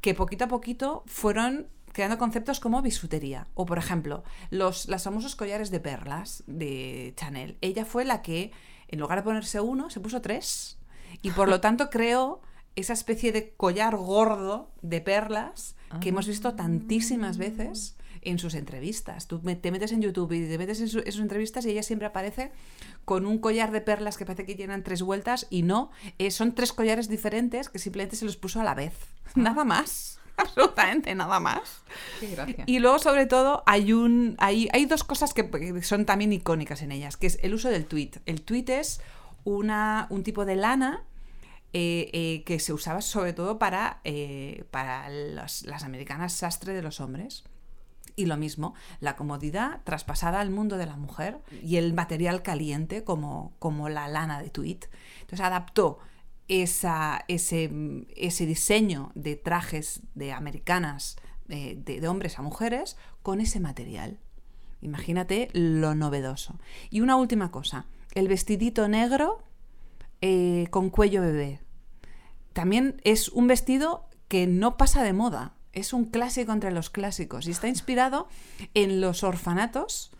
[0.00, 3.46] que poquito a poquito fueron creando conceptos como bisutería.
[3.54, 7.56] O, por ejemplo, los, los famosos collares de perlas de Chanel.
[7.60, 8.52] Ella fue la que,
[8.88, 10.76] en lugar de ponerse uno, se puso tres.
[11.22, 12.42] Y por lo tanto creó
[12.76, 19.26] esa especie de collar gordo de perlas que hemos visto tantísimas veces en sus entrevistas.
[19.28, 21.82] Tú te metes en YouTube y te metes en, su- en sus entrevistas y ella
[21.82, 22.52] siempre aparece
[23.04, 26.54] con un collar de perlas que parece que llenan tres vueltas y no, eh, son
[26.54, 28.94] tres collares diferentes que simplemente se los puso a la vez.
[29.34, 30.18] Nada más.
[30.36, 31.82] Absolutamente nada más.
[32.18, 32.64] Qué.
[32.66, 34.34] Y luego, sobre todo, hay un.
[34.38, 37.68] Hay, hay dos cosas que que son también icónicas en ellas, que es el uso
[37.68, 38.10] del tweet.
[38.26, 39.00] El tweet es
[39.44, 41.04] una, un tipo de lana
[41.72, 46.82] eh, eh, que se usaba sobre todo para, eh, para los- las americanas sastre de
[46.82, 47.44] los hombres.
[48.16, 53.02] Y lo mismo, la comodidad traspasada al mundo de la mujer y el material caliente
[53.02, 54.80] como, como la lana de tweet.
[55.20, 55.98] Entonces adaptó
[56.48, 57.70] esa, ese,
[58.16, 61.16] ese diseño de trajes de americanas,
[61.48, 64.20] eh, de, de hombres a mujeres, con ese material.
[64.80, 66.58] Imagínate lo novedoso.
[66.90, 69.42] Y una última cosa, el vestidito negro
[70.20, 71.60] eh, con cuello bebé.
[72.52, 75.54] También es un vestido que no pasa de moda.
[75.74, 78.28] Es un clásico entre los clásicos y está inspirado
[78.74, 80.10] en los orfanatos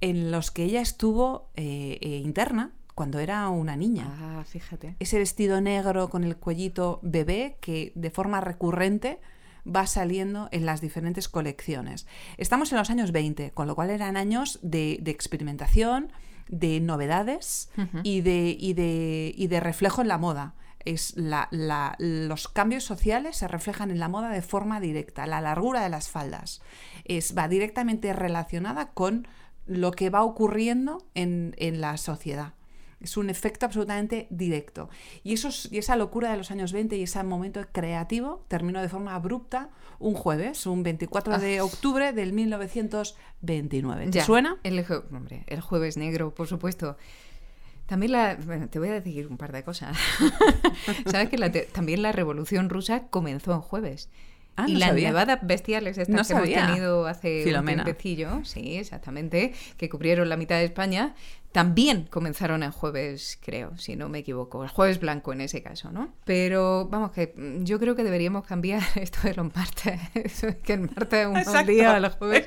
[0.00, 4.06] en los que ella estuvo eh, eh, interna cuando era una niña.
[4.20, 4.96] Ah, fíjate.
[4.98, 9.20] Ese vestido negro con el cuellito bebé que de forma recurrente
[9.64, 12.06] va saliendo en las diferentes colecciones.
[12.36, 16.12] Estamos en los años 20, con lo cual eran años de, de experimentación,
[16.48, 17.70] de novedades
[18.02, 20.54] y, de, y, de, y de reflejo en la moda.
[20.84, 25.26] Es la- la- los cambios sociales se reflejan en la moda de forma directa.
[25.26, 26.60] La largura de las faldas
[27.04, 29.26] es, va directamente relacionada con
[29.66, 32.54] lo que va ocurriendo en, en la sociedad.
[33.00, 34.88] Es un efecto absolutamente directo.
[35.24, 38.88] Y, esos- y esa locura de los años 20 y ese momento creativo terminó de
[38.88, 44.04] forma abrupta un jueves, un 24 de octubre del 1929.
[44.06, 44.56] ¿Te Ya, suena?
[44.62, 46.96] El, jue- hombre, el jueves negro, por supuesto.
[47.86, 48.36] También la.
[48.46, 49.96] Bueno, te voy a decir un par de cosas.
[51.10, 54.08] Sabes que la te- también la revolución rusa comenzó en jueves.
[54.56, 55.08] Ah, y no las sabía.
[55.08, 57.82] nevadas bestiales estas No que hemos tenido hace Filomena.
[57.82, 61.14] un tiempecillo, sí, exactamente, que cubrieron la mitad de España,
[61.52, 65.92] también comenzaron el jueves, creo, si no me equivoco, el jueves blanco en ese caso,
[65.92, 66.12] ¿no?
[66.24, 70.00] Pero vamos, que yo creo que deberíamos cambiar esto de los martes,
[70.62, 72.46] que el martes es un mal Exacto, día, los jueves,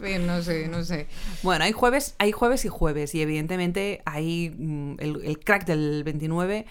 [0.00, 1.08] fin, no sé, no sé.
[1.42, 6.04] Bueno, hay jueves, hay jueves y jueves, y evidentemente hay mm, el, el crack del
[6.04, 6.66] 29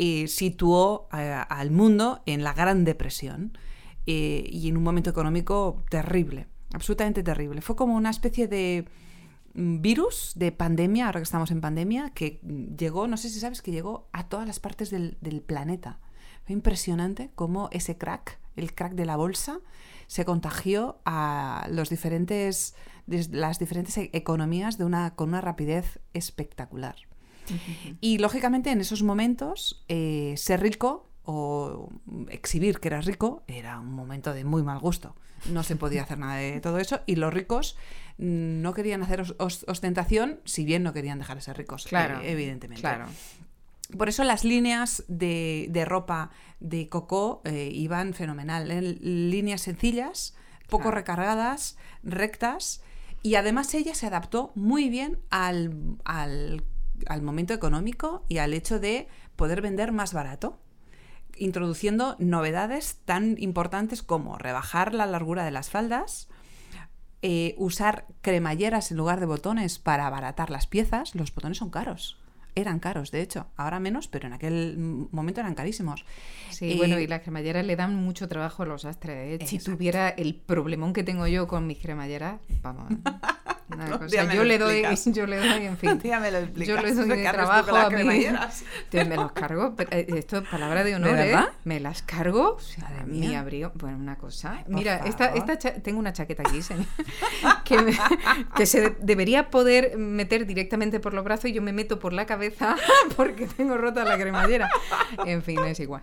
[0.00, 3.58] eh, situó eh, al mundo en la Gran Depresión
[4.06, 7.62] eh, y en un momento económico terrible, absolutamente terrible.
[7.62, 8.84] Fue como una especie de
[9.58, 12.40] virus, de pandemia, ahora que estamos en pandemia, que
[12.76, 15.98] llegó, no sé si sabes, que llegó a todas las partes del, del planeta.
[16.44, 19.60] Fue impresionante cómo ese crack, el crack de la bolsa,
[20.06, 22.74] se contagió a los diferentes,
[23.06, 26.96] las diferentes e- economías de una, con una rapidez espectacular.
[28.00, 31.90] Y lógicamente en esos momentos eh, ser rico o
[32.30, 35.14] exhibir que eras rico era un momento de muy mal gusto.
[35.46, 37.76] No se podía hacer nada de todo eso y los ricos
[38.18, 41.84] mm, no querían hacer os- os- ostentación, si bien no querían dejar de ser ricos,
[41.86, 42.80] Claro, eh, evidentemente.
[42.80, 43.06] Claro.
[43.96, 46.30] Por eso las líneas de, de ropa
[46.60, 48.70] de Coco eh, iban fenomenal.
[48.70, 50.34] en líneas sencillas,
[50.68, 50.96] poco Claro.
[50.96, 52.82] recargadas, rectas.
[53.22, 56.62] Y además ella se adaptó muy bien al, al-
[57.06, 60.58] al momento económico y al hecho de poder vender más barato,
[61.38, 66.28] introduciendo novedades tan importantes como rebajar la largura de las faldas,
[67.22, 71.14] eh, usar cremalleras en lugar de botones para abaratar las piezas.
[71.14, 72.18] Los botones son caros.
[72.54, 73.46] Eran caros, de hecho.
[73.56, 74.76] Ahora menos, pero en aquel
[75.12, 76.04] momento eran carísimos.
[76.50, 79.40] Sí, Eh, bueno, y las cremalleras le dan mucho trabajo a los astres.
[79.40, 79.46] ¿eh?
[79.46, 82.88] Si tuviera el problemón que tengo yo con mis cremalleras, vamos.
[84.08, 86.00] Yo le doy, yo le doy, en fin.
[86.02, 88.26] Yo le doy de trabajo a mí.
[88.88, 91.26] Te- me los cargo, pero, eh, esto es palabra de honor, ¿eh?
[91.26, 91.48] verdad?
[91.64, 92.54] Me las cargo.
[92.56, 93.72] O sea, Madre mi abrigo.
[93.74, 94.62] Bueno, una cosa.
[94.64, 95.38] Por Mira, esta, favor.
[95.38, 96.86] esta cha- tengo una chaqueta aquí, señor,
[97.64, 97.98] que, me-
[98.56, 102.26] que se debería poder meter directamente por los brazos y yo me meto por la
[102.26, 102.74] cabeza
[103.16, 104.70] porque tengo rota la cremallera.
[105.26, 106.02] En fin, es igual.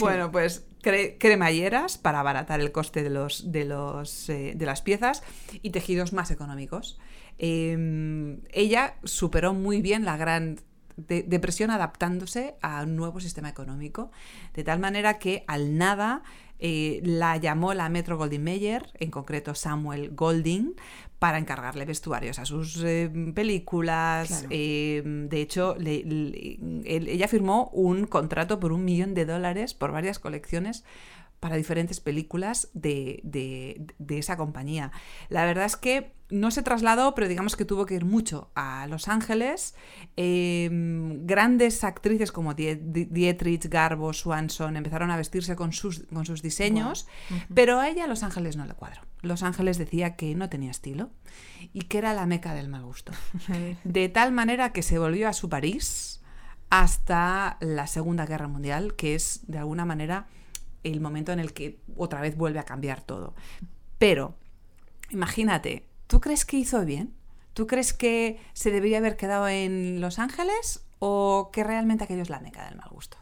[0.00, 4.82] Bueno, pues cre- cremalleras para abaratar el coste de, los, de, los, eh, de las
[4.82, 5.22] piezas
[5.62, 6.98] y tejidos más económicos.
[7.38, 10.56] Eh, ella superó muy bien la gran
[10.96, 14.10] de- depresión adaptándose a un nuevo sistema económico,
[14.54, 16.22] de tal manera que al nada
[16.58, 20.74] eh, la llamó la Metro Goldwyn Mayer, en concreto Samuel Golding,
[21.18, 24.28] para encargarle vestuarios a sus eh, películas.
[24.28, 24.48] Claro.
[24.50, 29.74] eh, de hecho, le- le- él- ella firmó un contrato por un millón de dólares
[29.74, 30.84] por varias colecciones
[31.40, 34.90] para diferentes películas de, de- de esa compañía.
[35.28, 38.86] La verdad es que no se trasladó, pero digamos que tuvo que ir mucho a
[38.86, 39.74] Los Ángeles.
[40.16, 40.68] Eh,
[41.22, 46.42] grandes actrices como Die- Die- Dietrich, Garbo, Swanson empezaron a vestirse con sus, con sus
[46.42, 47.06] diseños,
[47.54, 49.00] pero a ella Los Ángeles no le cuadró.
[49.22, 51.10] Los Ángeles decía que no tenía estilo
[51.72, 53.12] y que era la meca del mal gusto.
[53.84, 56.20] De tal manera que se volvió a su París
[56.70, 60.26] hasta la Segunda Guerra Mundial, que es de alguna manera
[60.84, 63.34] el momento en el que otra vez vuelve a cambiar todo.
[63.98, 64.36] Pero,
[65.10, 67.14] imagínate, ¿tú crees que hizo bien?
[67.54, 72.30] ¿Tú crees que se debería haber quedado en Los Ángeles o que realmente aquello es
[72.30, 73.16] la meca del mal gusto?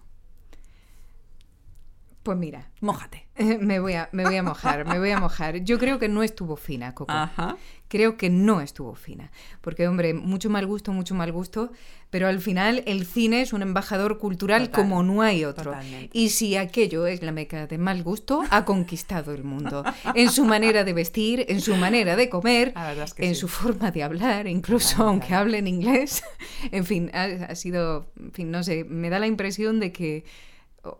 [2.22, 3.28] Pues mira, Mójate.
[3.36, 5.58] eh, me voy, a, me voy a mojar, me voy a mojar.
[5.58, 7.12] Yo creo que no estuvo fina, Coco.
[7.12, 7.56] Ajá.
[7.88, 9.30] Creo que no estuvo fina.
[9.60, 11.70] Porque, hombre, mucho mal gusto, mucho mal gusto.
[12.10, 15.72] Pero al final el cine es un embajador cultural Total, como no hay otro.
[15.72, 16.10] totalmente.
[16.16, 19.84] Y si aquello es la meca de mal gusto, ha conquistado el mundo.
[20.14, 22.72] En su manera de vestir, en su manera de comer,
[23.04, 23.40] es que en sí.
[23.40, 25.10] su forma de hablar, incluso Totalmente.
[25.26, 26.22] aunque hable en inglés.
[26.72, 30.24] En fin, ha, ha sido, en fin, no sé, me da la impresión de que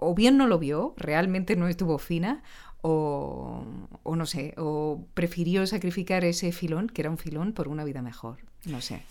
[0.00, 2.42] o bien no lo vio, realmente no estuvo fina,
[2.82, 3.64] o,
[4.04, 8.38] no sé, o prefirió sacrificar ese filón, que era un filón, por una vida mejor.
[8.64, 9.02] No sé.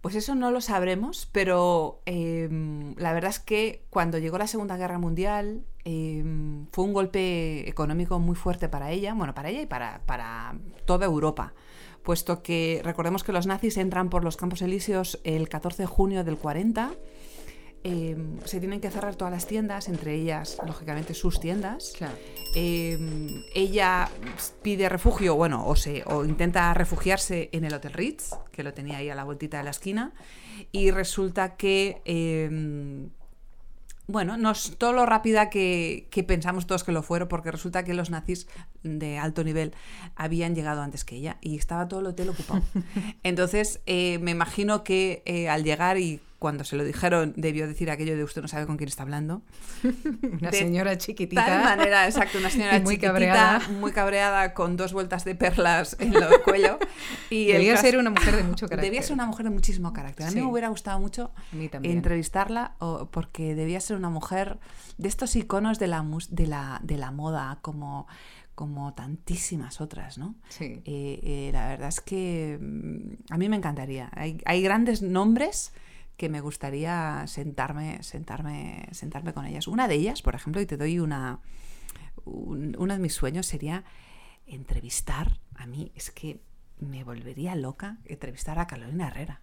[0.00, 2.48] Pues eso no lo sabremos, pero eh,
[2.96, 6.24] la verdad es que cuando llegó la Segunda Guerra Mundial eh,
[6.72, 10.56] fue un golpe económico muy fuerte para ella, bueno, para ella y para, para
[10.86, 11.54] toda Europa,
[12.02, 16.24] puesto que recordemos que los nazis entran por los Campos Elíseos el 14 de junio
[16.24, 16.90] del 40.
[17.84, 21.92] Eh, se tienen que cerrar todas las tiendas, entre ellas, lógicamente, sus tiendas.
[21.96, 22.14] Claro.
[22.54, 24.08] Eh, ella
[24.62, 28.98] pide refugio, bueno, o, se, o intenta refugiarse en el Hotel Ritz, que lo tenía
[28.98, 30.12] ahí a la vueltita de la esquina,
[30.70, 33.08] y resulta que, eh,
[34.06, 37.84] bueno, no es todo lo rápida que, que pensamos todos que lo fueron, porque resulta
[37.84, 38.46] que los nazis
[38.82, 39.74] de alto nivel
[40.14, 42.62] habían llegado antes que ella y estaba todo el hotel ocupado.
[43.22, 47.88] Entonces, eh, me imagino que eh, al llegar y cuando se lo dijeron, debió decir
[47.88, 49.42] aquello de usted no sabe con quién está hablando.
[50.40, 51.46] Una De señora chiquitita.
[51.46, 53.68] Tal manera, exacto, una señora muy chiquitita, cabreada.
[53.78, 56.80] muy cabreada, con dos vueltas de perlas en el cuello.
[57.30, 58.90] Y el Debía caso- ser una mujer de mucho carácter.
[58.90, 60.26] Debía ser una mujer de muchísimo carácter.
[60.26, 60.40] A mí Sí.
[60.40, 61.30] me hubiera gustado mucho
[61.82, 64.58] entrevistarla o- porque debía ser una mujer
[64.98, 68.06] de estos iconos de la, de la, de la moda, como,
[68.54, 70.34] como tantísimas otras, ¿no?
[70.48, 70.82] Sí.
[70.84, 74.10] Eh, eh, la verdad es que mm, a mí me encantaría.
[74.14, 75.72] Hay, hay grandes nombres
[76.22, 79.66] que me gustaría sentarme, sentarme, sentarme con ellas.
[79.66, 81.40] Una de ellas, por ejemplo, y te doy una,
[82.24, 83.82] un- uno de mis sueños sería
[84.46, 85.40] entrevistar.
[85.56, 86.40] A mí es que
[86.78, 89.40] me volvería loca entrevistar a Carolina Herrera.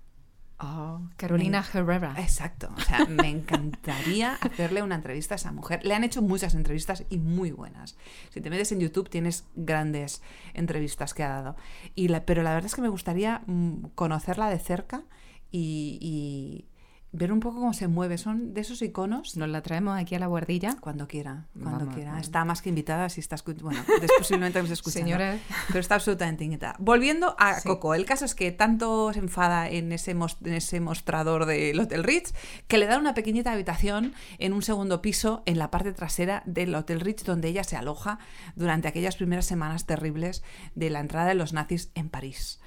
[0.61, 2.15] Oh, Carolina Herrera.
[2.17, 2.69] Exacto.
[2.77, 5.83] O sea, me encantaría hacerle una entrevista a esa mujer.
[5.85, 7.97] Le han hecho muchas entrevistas y muy buenas.
[8.29, 10.21] Si te metes en YouTube tienes grandes
[10.53, 11.57] entrevistas que ha dado.
[11.95, 15.03] Y la- pero la verdad es que me gustaría mm, conocerla de cerca
[15.51, 16.65] y, y
[17.11, 18.19] ver un poco cómo se mueve.
[18.19, 19.35] Son de esos iconos.
[19.35, 20.77] Nos la traemos aquí a la guardilla.
[20.79, 22.11] Cuando quiera, cuando Vamos, quiera.
[22.11, 22.25] vamos.
[22.27, 23.35] Está más que invitada si está.
[23.63, 23.83] Bueno,
[24.19, 25.07] posiblemente me esté escuchando.
[25.07, 25.39] Señora.
[25.69, 26.75] Pero está absolutamente invitada.
[26.77, 27.67] Volviendo a Sí.
[27.67, 32.03] Coco, el caso es que tanto se enfada en ese, en ese mostrador del Hotel
[32.03, 32.31] Ritz
[32.67, 36.75] que le da una pequeñita habitación en un segundo piso en la parte trasera del
[36.75, 38.19] Hotel Ritz donde ella se aloja
[38.55, 40.43] durante aquellas primeras semanas terribles
[40.75, 42.59] de la entrada de los nazis en París.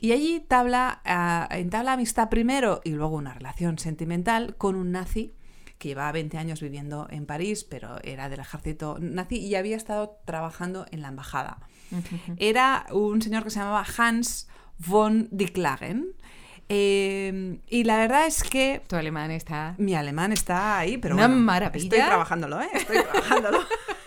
[0.00, 5.34] Y allí tabla, ah, entabla amistad primero y luego una relación sentimental con un nazi
[5.78, 10.18] que llevaba 20 años viviendo en París, pero era del ejército nazi y había estado
[10.24, 11.58] trabajando en la embajada.
[12.36, 16.06] Era un señor que se llamaba Hans von Dicklagen.
[16.70, 19.74] Eh, y la verdad es que Tu alemán está.
[19.78, 21.84] mi alemán está ahí, pero Una bueno, maravilla.
[21.84, 22.68] Estoy trabajándolo, ¿eh?
[22.74, 23.60] Estoy trabajándolo.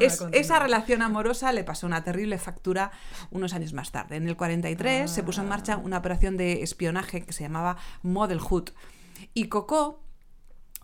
[0.00, 2.90] Es- esa relación amorosa le pasó una terrible factura
[3.30, 4.16] unos años más tarde.
[4.16, 8.70] En el 43 se puso en marcha una operación de espionaje que se llamaba Modelhood.
[9.34, 10.02] Y Coco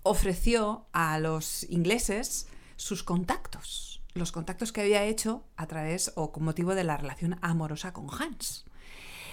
[0.03, 6.45] ofreció a los ingleses sus contactos, los contactos que había hecho a través o con
[6.45, 8.65] motivo de la relación amorosa con Hans.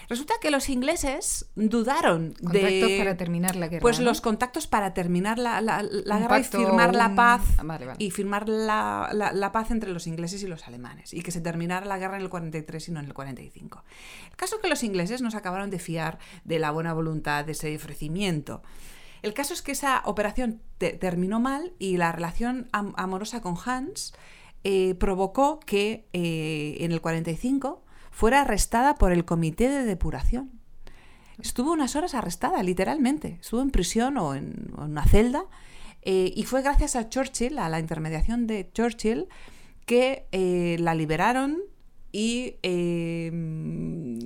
[0.10, 2.95] Resulta que los ingleses dudaron Contactos de...
[2.97, 3.82] para terminar la guerra.
[3.82, 4.05] Pues ¿no?
[4.05, 7.64] los contactos para terminar la, la- la Un guerra pacto, y firmar la paz Ah,
[7.64, 8.03] vale, vale.
[8.03, 11.41] y firmar la, la- la paz entre los ingleses y los alemanes y que se
[11.41, 13.84] terminara la guerra en el 43 y no en el 45.
[14.32, 17.51] El caso es que los ingleses nos acabaron de fiar de la buena voluntad de
[17.51, 18.64] ese ofrecimiento.
[19.22, 23.55] El caso es que esa operación te- terminó mal y la relación am- amorosa con
[23.64, 24.14] Hans
[24.64, 30.51] eh, provocó que eh, en el 45 fuera arrestada por el Comité de Depuración.
[31.41, 33.38] Estuvo unas horas arrestada, literalmente.
[33.41, 35.43] Estuvo en prisión o en, una celda.
[36.01, 39.28] eh, y fue gracias a Churchill, a la intermediación de Churchill,
[39.86, 41.60] que eh, la liberaron
[42.12, 42.55] y...
[42.64, 43.32] eh,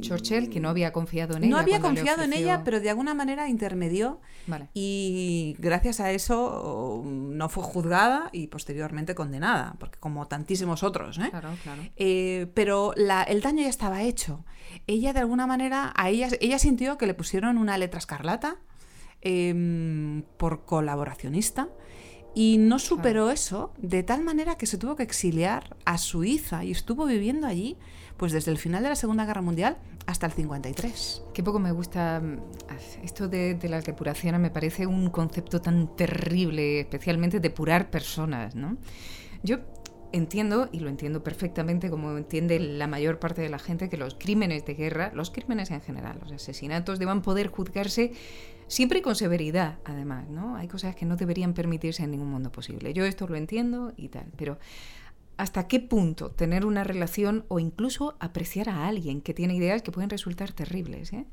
[0.01, 1.51] Churchill, que no había confiado en ella.
[1.51, 4.67] no había confiado en ella, pero de alguna manera intermedió Vale.
[4.73, 11.17] y gracias a eso um, no fue juzgada y posteriormente condenada, porque como tantísimos otros,
[11.19, 11.27] ¿eh?
[11.29, 11.81] Claro, claro.
[11.95, 14.43] Eh, pero la- el daño ya estaba hecho.
[14.87, 18.57] Ella de alguna manera, a ella, ella sintió que le pusieron una letra escarlata
[19.21, 21.69] em, por colaboracionista
[22.35, 26.71] y no superó eso de tal manera que se tuvo que exiliar a Suiza y
[26.71, 27.77] estuvo viviendo allí
[28.17, 31.23] pues desde el final de la Segunda Guerra Mundial hasta el 53.
[31.33, 32.39] Qué poco me gusta mm,
[33.03, 38.77] esto de, de las depuraciones, me parece un concepto tan terrible, especialmente depurar personas, ¿no?
[39.43, 39.59] Yo
[40.13, 44.15] entiendo, y lo entiendo perfectamente como entiende la mayor parte de la gente, que los
[44.15, 48.13] crímenes de guerra, los crímenes en general, los asesinatos, deban poder juzgarse
[48.67, 50.55] siempre con severidad, además, ¿no?
[50.55, 52.93] Hay cosas que no deberían permitirse en ningún mundo posible.
[52.93, 54.59] Yo esto lo entiendo y tal, pero
[55.35, 59.91] hasta qué punto tener una relación o incluso apreciar a alguien que tiene ideas que
[59.91, 61.25] pueden resultar terribles, ¿eh?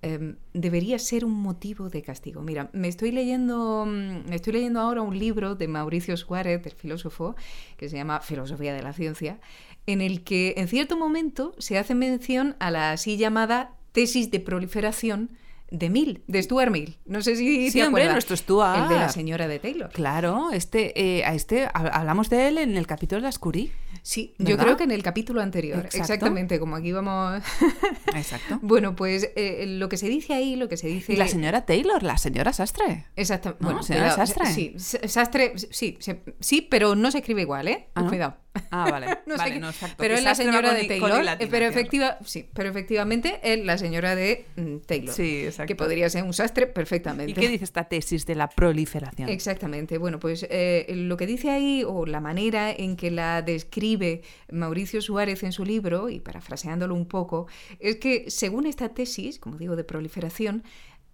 [0.00, 2.40] Em, debería ser un motivo de castigo.
[2.40, 6.72] Mira, me estoy leyendo, mm, me estoy leyendo ahora un libro de Mauricio Suárez, el
[6.72, 7.34] filósofo,
[7.76, 9.40] que se llama Filosofía de la Ciencia,
[9.86, 14.38] en el que en cierto momento se hace mención a la así llamada tesis de
[14.38, 15.30] proliferación
[15.70, 16.96] de Mill, de Stuart Mill.
[17.06, 18.84] No sé si Sí, te hombre, nuestro Stuart.
[18.84, 19.90] El de la señora de Taylor.
[19.90, 23.70] Claro, este, eh, a este hab- hablamos de él en el capítulo de las Curie.
[24.02, 24.50] Sí, ¿Verdad?
[24.50, 25.98] yo creo que en el capítulo anterior, Exacto.
[25.98, 27.42] exactamente, como aquí vamos...
[28.14, 28.58] Exacto.
[28.62, 31.12] bueno, pues eh, lo que se dice ahí, lo que se dice...
[31.12, 33.06] Y la señora Taylor, la señora Sastre.
[33.16, 33.62] Exactamente.
[33.62, 33.68] ¿No?
[33.68, 34.46] Bueno, Señora Sastre.
[34.46, 35.98] Sí, Sastre, sí,
[36.40, 37.88] sí, pero no se escribe igual, ¿eh?
[37.94, 38.08] Ah, ¿no?
[38.08, 38.36] Cuidado.
[38.70, 39.06] Ah, vale.
[39.28, 39.96] No sé vale, no, exacto.
[39.98, 41.66] pero es la señora de Taylor, eh, latina, pero, claro.
[41.66, 45.14] efectiva, sí, pero efectivamente es la señora de mm, Taylor.
[45.14, 45.68] Sí, exacto.
[45.68, 47.32] Que podría ser un sastre perfectamente.
[47.32, 49.28] ¿Y qué dice esta tesis de la proliferación?
[49.28, 49.98] Exactamente.
[49.98, 55.02] Bueno, pues eh, lo que dice ahí, o la manera en que la describe Mauricio
[55.02, 57.48] Suárez en su libro, y parafraseándolo un poco,
[57.80, 60.64] es que según esta tesis, como digo, de proliferación,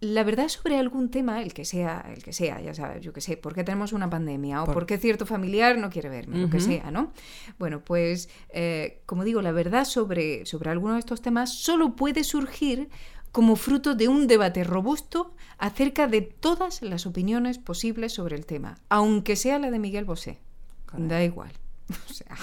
[0.05, 3.21] la verdad sobre algún tema, el que sea, el que sea, ya sabes, yo que
[3.21, 6.39] sé, por qué tenemos una pandemia o Por- por, qué cierto familiar no quiere verme,
[6.39, 7.13] lo que sea, ¿no?
[7.59, 12.23] Bueno, pues, eh, como digo, la verdad sobre, sobre alguno de estos temas solo puede
[12.25, 12.89] surgir
[13.33, 18.77] como fruto de un debate robusto acerca de todas las opiniones posibles sobre el tema,
[18.89, 20.39] aunque sea la de Miguel Bosé.
[20.97, 21.51] Da igual.
[22.11, 22.37] O sea,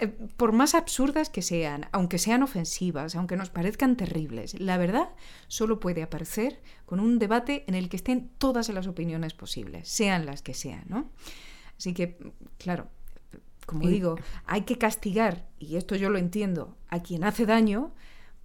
[0.00, 5.10] eh, por más absurdas que sean, aunque sean ofensivas, aunque nos parezcan terribles, la verdad
[5.48, 10.26] solo puede aparecer con un debate en el que estén todas las opiniones posibles, sean
[10.26, 11.10] las que sean, ¿no?
[11.78, 12.18] Así que,
[12.58, 12.88] claro,
[13.66, 14.16] como digo,
[14.46, 17.94] hay que castigar, y esto yo lo entiendo, a quien hace daño,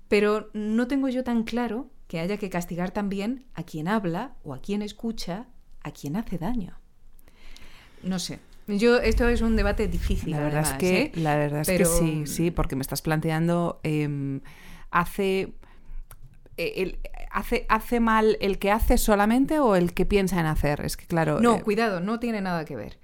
[0.07, 4.53] pero no tengo yo tan claro que haya que castigar también a quien habla o
[4.53, 5.47] a quien escucha,
[5.83, 6.77] a quien hace daño.
[8.03, 8.39] No sé.
[8.67, 10.31] Yo, esto es un debate difícil.
[10.31, 11.11] La verdad además, es que, ¿eh?
[11.15, 14.41] la verdad es que sí, sí, porque me estás planteando em,
[14.91, 15.53] hace,
[16.57, 16.99] eh, el-
[17.31, 20.81] hace hace mal el que hace solamente o el que piensa en hacer.
[20.81, 21.39] Es que claro.
[21.39, 22.97] No, eh, cuidado, no tiene nada que ver.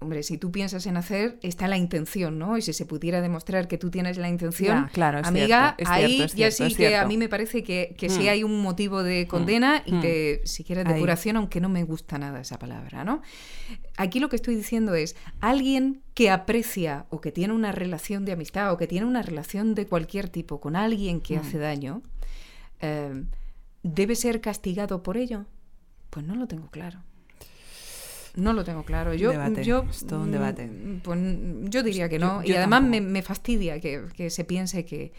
[0.00, 2.58] Hombre, si tú piensas en hacer, está la intención, ¿no?
[2.58, 5.82] Y si se pudiera demostrar que tú tienes la intención, Ya, claro, es amiga, cierto,
[5.82, 8.24] es ahí cierto, es ya cierto, sí que a mí me parece que, que sí
[8.24, 8.28] Mm.
[8.28, 10.00] hay un motivo de condena y mm.
[10.02, 10.92] de, si quieres, Ahí.
[10.94, 13.22] depuración, aunque no me gusta nada esa palabra, ¿no?
[13.96, 18.32] Aquí lo que estoy diciendo es, alguien que aprecia o que tiene una relación de
[18.32, 21.40] amistad o que tiene una relación de cualquier tipo con alguien que Mm.
[21.40, 22.02] hace daño,
[22.80, 23.24] eh,
[23.82, 25.46] ¿debe ser castigado por ello?
[26.10, 26.98] Pues no lo tengo claro.
[28.36, 29.14] No lo tengo claro.
[29.14, 30.70] Yo, Debate, yo, es todo un mm, debate.
[31.02, 31.18] Pues
[31.64, 32.42] yo diría que no.
[32.42, 35.12] yo y además me, me fastidia que, que se piense que,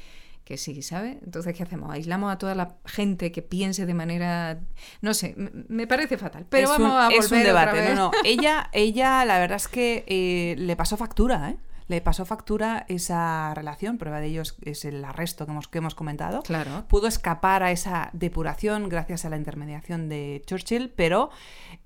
[0.44, 1.20] que sí, ¿sabe?
[1.24, 1.92] Entonces, ¿qué hacemos?
[1.92, 4.60] ¿Aislamos a toda la gente que piense de manera...
[5.02, 6.46] No sé, me, me parece fatal.
[6.50, 7.70] Pero es vamos un, a volver es un debate.
[7.72, 7.96] otra vez.
[7.96, 8.12] No, no.
[8.24, 11.58] Ella, ella, la verdad es que eh, le pasó factura, ¿eh?
[11.92, 13.98] Le pasó factura esa relación.
[13.98, 16.42] Prueba de ello es, el arresto que hemos, que hemos comentado.
[16.42, 16.86] Claro.
[16.88, 21.32] Pudo escapar a esa depuración gracias a la intermediación de Churchill, pero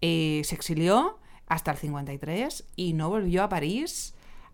[0.01, 4.13] eh, se exilió hasta el 53 y no volvió a París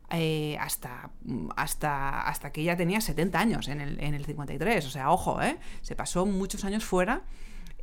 [0.10, 1.12] eh, hasta,
[1.58, 4.86] hasta, hasta que ella tenía 70 años en el, en el 53.
[4.86, 5.60] O sea, ojo, ¿eh?
[5.82, 7.24] Se pasó muchos años fuera,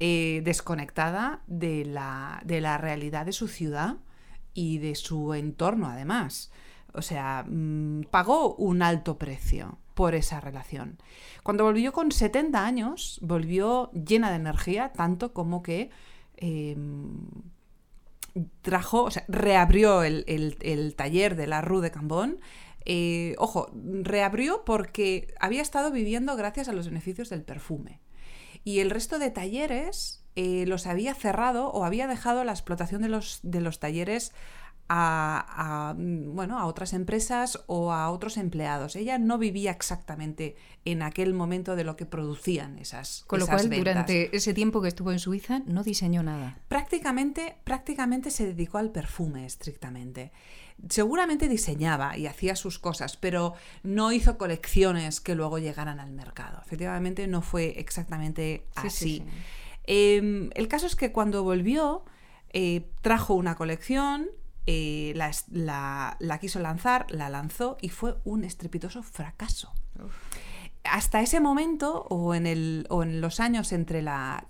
[0.00, 3.96] eh, desconectada de la, de la realidad de su ciudad
[4.54, 6.50] y de su entorno, además.
[6.94, 10.98] O sea, mm, pagó un alto precio por esa relación.
[11.42, 15.90] Cuando volvió con 70 años, volvió llena de energía, tanto como que
[16.36, 16.76] eh,
[18.62, 22.38] trajo, o sea, reabrió el, el- el taller de la Rue de Cambón.
[22.84, 23.70] Eh, ojo,
[24.02, 28.00] reabrió porque había estado viviendo gracias a los beneficios del perfume.
[28.64, 33.08] Y el resto de talleres eh, los había cerrado o había dejado la explotación de
[33.08, 34.32] los, de los talleres
[34.88, 38.96] a, a, mm, bueno, a otras empresas o a otros empleados.
[38.96, 43.56] Ella no vivía exactamente en aquel momento de lo que producían esas Con lo esas
[43.56, 43.84] cual, ventas.
[43.94, 46.58] durante ese tiempo que estuvo en Suiza, no diseñó nada.
[46.68, 50.32] Prácticamente, prácticamente se dedicó al perfume estrictamente.
[50.88, 56.62] Seguramente diseñaba y hacía sus cosas, pero no hizo colecciones que luego llegaran al mercado.
[56.64, 59.16] Efectivamente, no fue exactamente Sí, sí, así.
[59.18, 59.24] sí.
[59.90, 62.04] Eh, el caso es que cuando volvió,
[62.52, 64.28] eh, trajo una colección,
[64.70, 69.72] eh, la, es- la- la quiso lanzar, la lanzó y fue un estrepitoso fracaso.
[70.84, 74.44] Hasta ese momento, o en, el, o en los años entre la,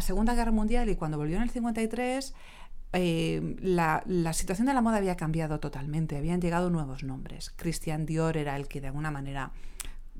[0.00, 2.34] Segunda Guerra Mundial y cuando volvió en el 53,
[2.94, 7.52] eh, la, la situación de la moda había cambiado totalmente, habían llegado nuevos nombres.
[7.56, 9.52] Christian Dior era el que de alguna manera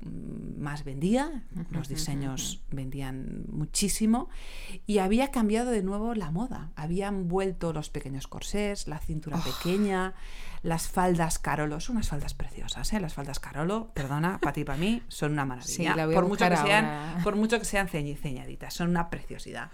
[0.03, 4.29] más vendía, los diseños vendían muchísimo
[4.85, 6.71] y había cambiado de nuevo la moda.
[6.75, 10.13] Habían vuelto los pequeños corsés, la cintura pequeña,
[10.61, 12.99] las faldas Carolo, son unas faldas preciosas, ¿eh?
[12.99, 15.93] Las faldas Carolo, perdona, para ti y para mí, son una maravilla.
[15.93, 19.69] Sí, por, mucho que sean, por mucho que sean ceñi- ceñaditas, son una preciosidad.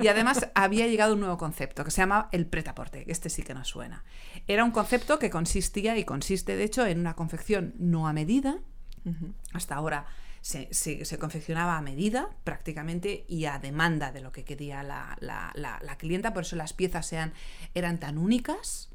[0.00, 3.54] Y además había llegado un nuevo concepto que se llama el pretaporte, este sí que
[3.54, 4.04] nos suena.
[4.46, 8.58] Era un concepto que consistía y consiste, de hecho, en una confección no a medida,
[9.52, 10.06] hasta ahora
[10.40, 15.52] se, se- confeccionaba a medida prácticamente y a demanda de lo que quería la, la-
[15.54, 17.32] la- la clienta, por eso las piezas sean,
[17.74, 18.90] eran tan únicas.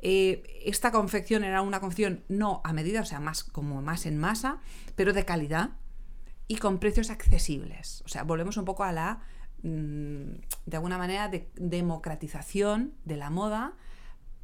[0.00, 4.18] Eh, esta confección era una confección no a medida, o sea, más como más en
[4.18, 4.58] masa,
[4.94, 5.70] pero de calidad
[6.48, 8.02] y con precios accesibles.
[8.04, 9.20] O sea, volvemos un poco a la,
[9.62, 10.32] mm,
[10.66, 13.72] de alguna manera, de democratización de la moda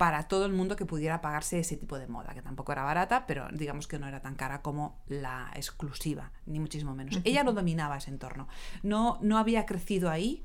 [0.03, 3.25] para todo el mundo que pudiera pagarse ese tipo de moda, que tampoco era barata,
[3.25, 7.21] pero digamos que no era tan cara como la exclusiva, ni muchísimo menos.
[7.23, 8.49] Ella no dominaba ese entorno,
[8.83, 10.43] no, no había crecido ahí.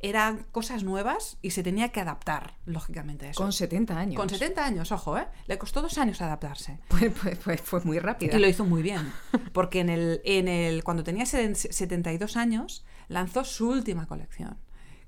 [0.00, 3.42] eran cosas nuevas y se tenía que adaptar, lógicamente, a eso.
[3.42, 4.16] Con 70 años.
[4.16, 5.26] Con 70 años, ojo, ¿eh?
[5.46, 6.78] Le costó dos años adaptarse.
[6.90, 8.36] Pues, pues, pues fue muy rápido.
[8.36, 9.10] Y lo hizo muy bien.
[9.54, 14.58] Porque en el, en el, cuando tenía seten- 72 años, lanzó su última colección,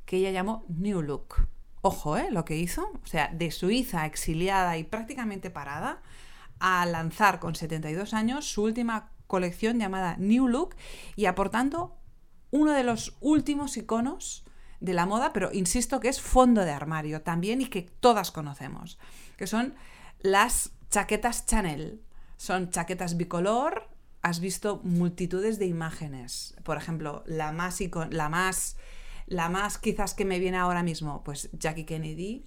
[0.06, 1.46] que ella llamó New Look.
[1.82, 2.28] Ojo, ¿eh?
[2.30, 2.90] Lo que hizo.
[3.02, 6.02] O sea, de Suiza, exiliada y prácticamente parada,
[6.58, 10.74] a lanzar con 72 años su última colección llamada New Look
[11.16, 11.96] y aportando
[12.50, 14.44] uno de los últimos iconos
[14.80, 18.98] de la moda, pero insisto que es fondo de armario también y que todas conocemos,
[19.36, 19.74] que son
[20.20, 22.02] las chaquetas Chanel.
[22.36, 23.88] Son chaquetas bicolor,
[24.22, 26.56] has visto multitudes de imágenes.
[26.64, 27.78] Por ejemplo, la más
[28.10, 28.76] la más
[29.30, 32.44] la más quizás que me viene ahora mismo, pues Jackie Kennedy,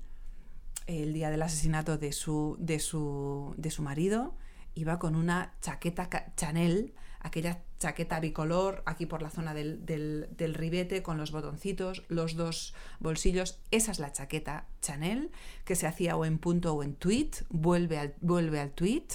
[0.86, 4.36] el día del asesinato de su, de su, de su marido,
[4.76, 11.02] iba con una chaqueta Chanel, aquella chaqueta bicolor, aquí por la zona del, del- ribete,
[11.02, 13.62] con los botoncitos, los dos bolsillos.
[13.72, 15.32] Esa es la chaqueta Chanel,
[15.64, 19.08] que se hacía o en punto o en tweet, vuelve al, vuelve al tweet.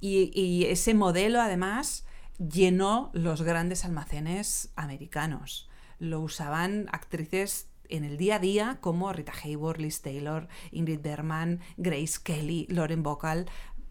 [0.00, 2.06] Y ese modelo, además,
[2.38, 5.68] llenó los grandes almacenes americanos.
[6.04, 11.60] Lo usaban actrices en el día a día como Rita Hayworth, Liz Taylor, Ingrid Bergman,
[11.76, 13.46] Grace Kelly, Lauren Bacall.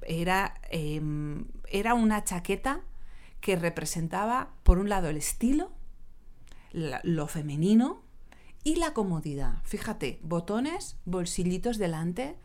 [0.05, 2.82] Era, em, era una chaqueta
[3.41, 5.72] que representaba, por un lado, el estilo,
[7.03, 8.03] lo femenino
[8.64, 9.61] y la comodidad.
[9.64, 12.38] Fíjate, botones, bolsillitos delante,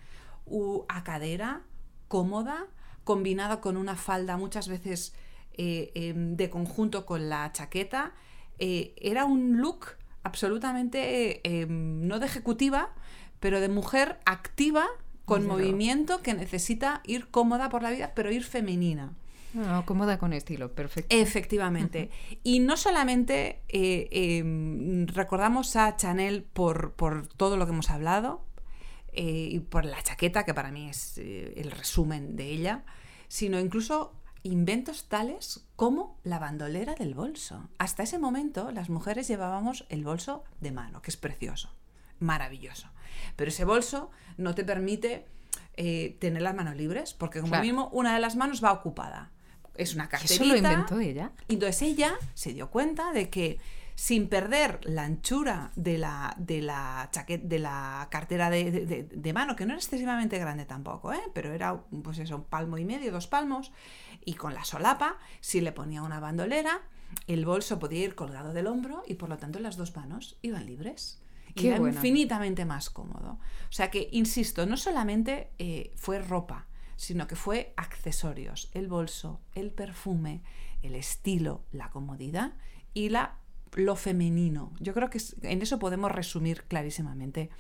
[0.46, 1.62] u- a cadera,
[2.08, 2.66] cómoda,
[3.04, 5.14] combinada con una falda muchas veces
[5.60, 8.14] eh, em, de conjunto con la chaqueta.
[8.59, 12.94] Eh, era un look absolutamente, em, no de ejecutiva,
[13.40, 14.86] pero de mujer activa,
[15.24, 19.12] con movimiento, que necesita ir cómoda por la vida, pero ir femenina.
[19.52, 21.14] No, cómoda con estilo, perfecto.
[21.14, 22.11] Efectivamente.
[22.42, 28.44] Y no solamente eh, eh, recordamos a Chanel por, por todo lo que hemos hablado
[29.12, 32.84] eh, y por la chaqueta, que para mí es eh, el resumen de ella,
[33.26, 34.12] sino incluso
[34.43, 37.68] inventos tales como la bandolera del bolso.
[37.78, 41.70] Hasta ese momento las mujeres llevábamos el bolso de mano, que es precioso,
[42.20, 42.89] maravilloso.
[43.36, 45.26] Pero ese bolso no te permite
[45.76, 47.64] eh, tener las manos libres, porque como Claro.
[47.64, 49.30] mismo una de las manos va ocupada.
[49.74, 50.34] Es una ¿Y carterita.
[50.34, 51.30] eso lo inventó ella?
[51.47, 53.59] Y Entonces ella se dio cuenta de que
[53.99, 59.57] sin perder la anchura de la, de la, chaquet- de la cartera de, de- mano,
[59.57, 61.20] que no era excesivamente grande tampoco, ¿eh?
[61.34, 63.72] pero era pues eso, un palmo y medio, dos palmos,
[64.24, 66.80] y con la solapa, si le ponía una bandolera,
[67.26, 70.64] el bolso podía ir colgado del hombro y por lo tanto las dos manos iban
[70.66, 71.20] libres.
[71.49, 73.40] Y Qué era infinitamente más cómodo.
[73.68, 79.40] O sea que, insisto, no solamente eh, fue ropa, sino que fue accesorios, el bolso,
[79.57, 80.42] el perfume,
[80.82, 82.53] el estilo, la comodidad
[82.94, 83.38] y la,
[83.76, 84.72] lo femenino.
[84.80, 87.50] Yo creo que en eso podemos resumir clarísimamente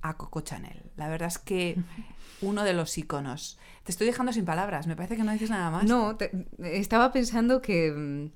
[0.00, 0.82] a Coco Chanel.
[0.96, 1.76] La verdad es que
[2.42, 3.58] uno de los iconos.
[3.84, 5.84] Te estoy dejando sin palabras, me parece que no dices nada más.
[5.84, 8.30] No, te- estaba pensando que,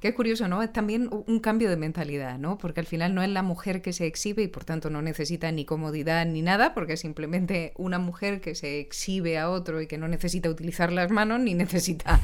[0.00, 0.62] que es curioso, ¿no?
[0.62, 2.58] Es también un cambio de mentalidad, ¿no?
[2.58, 5.50] Porque al final no es la mujer que se exhibe y por tanto no necesita
[5.52, 9.86] ni comodidad ni nada, porque es simplemente una mujer que se exhibe a otro y
[9.86, 12.20] que no necesita utilizar las manos ni necesita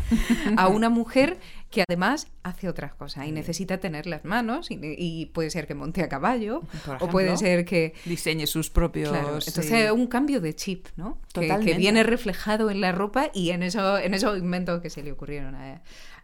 [0.56, 1.38] a una mujer
[1.70, 5.74] que además hace otras cosas y necesita tener las manos y, y puede ser que
[5.74, 6.62] monte a caballo
[7.00, 9.08] o puede ser que diseñe sus propios.
[9.10, 11.18] Claro, entonces eh, un cambio de chip, ¿no?
[11.32, 11.46] Que-
[11.78, 15.54] viene reflejado en la ropa y en, eso, en esos inventos que se le ocurrieron
[15.54, 15.80] a,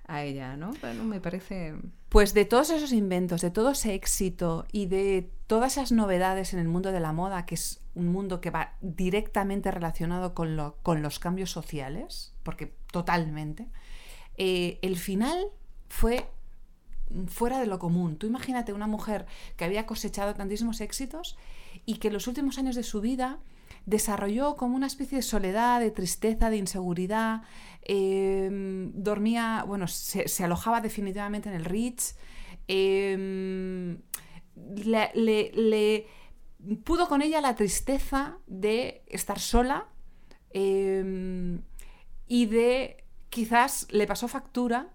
[0.09, 0.73] a ella, ¿no?
[0.81, 1.75] Bueno, me parece...
[2.09, 6.59] Pues de todos esos inventos, de todo ese éxito y de todas esas novedades en
[6.59, 10.77] el mundo de la moda, que es un mundo que va directamente relacionado con, lo-
[10.83, 13.67] con los cambios sociales, porque totalmente,
[14.39, 15.39] eh, el final
[15.89, 16.31] fue
[17.27, 18.17] fuera de lo común.
[18.17, 21.37] Tú imagínate una mujer que había cosechado tantísimos éxitos
[21.85, 23.39] y que en los últimos años de su vida
[23.87, 27.43] desarrolló como una especie de soledad, de tristeza, de inseguridad,
[27.89, 28.49] eh,
[28.95, 32.17] dormía, bueno, se, se alojaba definitivamente en el Ritz,
[32.69, 33.97] eh,
[34.85, 36.07] le, le- le-
[36.85, 39.87] pudo con ella la tristeza de estar sola
[40.51, 41.59] eh,
[42.27, 44.89] y de quizás le pasó factura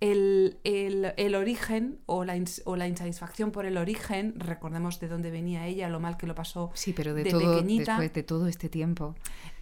[0.00, 5.08] el, el- el origen o la, ins- o la insatisfacción por el origen, recordemos de
[5.08, 7.92] dónde venía ella, lo mal que lo pasó Sí, pero de, de todo, pequeñita.
[7.92, 9.14] después de todo este tiempo.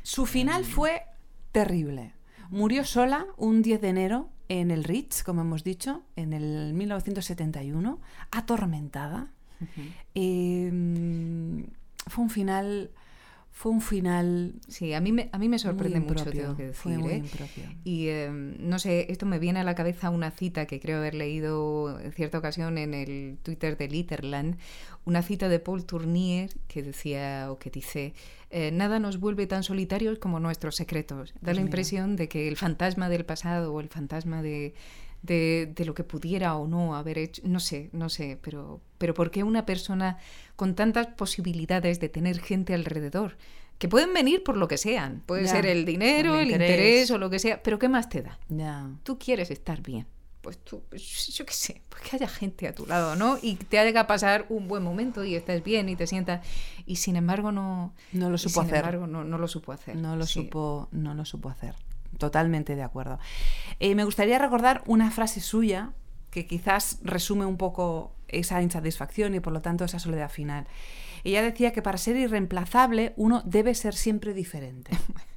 [0.03, 1.03] Su final fue
[1.53, 2.13] terrible.
[2.51, 8.01] Murió sola un 10 de enero en el Ritz, como hemos dicho, en el 1971,
[8.31, 9.33] atormentada.
[10.15, 10.71] Eh,
[12.07, 12.91] fue un final
[13.59, 16.67] fue un final Sí, a mí me, a mí me sorprende muy mucho, tengo que
[16.67, 16.77] decir.
[16.77, 17.17] fue muy ¿eh?
[17.17, 17.65] impropio.
[17.83, 21.15] Y eh, no sé, esto me viene a la cabeza una cita que creo haber
[21.15, 24.59] leído en cierta ocasión en el Twitter de Litterland,
[25.05, 28.15] una cita de Paul Tournier que decía o que dice,
[28.51, 31.35] eh, nada nos vuelve tan solitarios como nuestros secretos.
[31.41, 31.63] Da la mira.
[31.63, 34.75] impresión de que el fantasma del pasado o el fantasma de,
[35.23, 39.15] de, de lo que pudiera o no haber hecho, no sé, no sé, pero, pero
[39.15, 40.19] ¿por qué una persona
[40.57, 43.37] con tantas posibilidades de tener gente alrededor?
[43.79, 45.23] Que pueden venir por lo que sean.
[45.27, 47.11] Puede Ya, ser el dinero, el el interés.
[47.13, 47.63] o lo que sea.
[47.63, 48.39] Pero ¿qué más te da?
[48.49, 48.91] Ya.
[49.05, 50.07] Tú quieres estar bien.
[50.41, 53.39] Pues tú, pues yo qué sé, pues que haya gente a tu lado, ¿no?
[53.43, 56.45] Y te haga pasar un buen momento y estés bien y te sientas.
[56.87, 57.93] Y sin embargo no...
[58.13, 58.77] No lo supo sin hacer.
[58.79, 59.95] embargo no, no lo supo hacer.
[59.97, 60.43] No lo Sí.
[60.45, 61.75] supo, no lo supo hacer.
[62.17, 63.19] Totalmente de acuerdo.
[63.81, 65.93] Eh, me gustaría recordar una frase suya
[66.31, 70.67] que quizás resume un poco esa insatisfacción y por lo tanto esa soledad final.
[71.25, 74.93] Ella decía que para ser irreemplazable uno debe ser siempre diferente.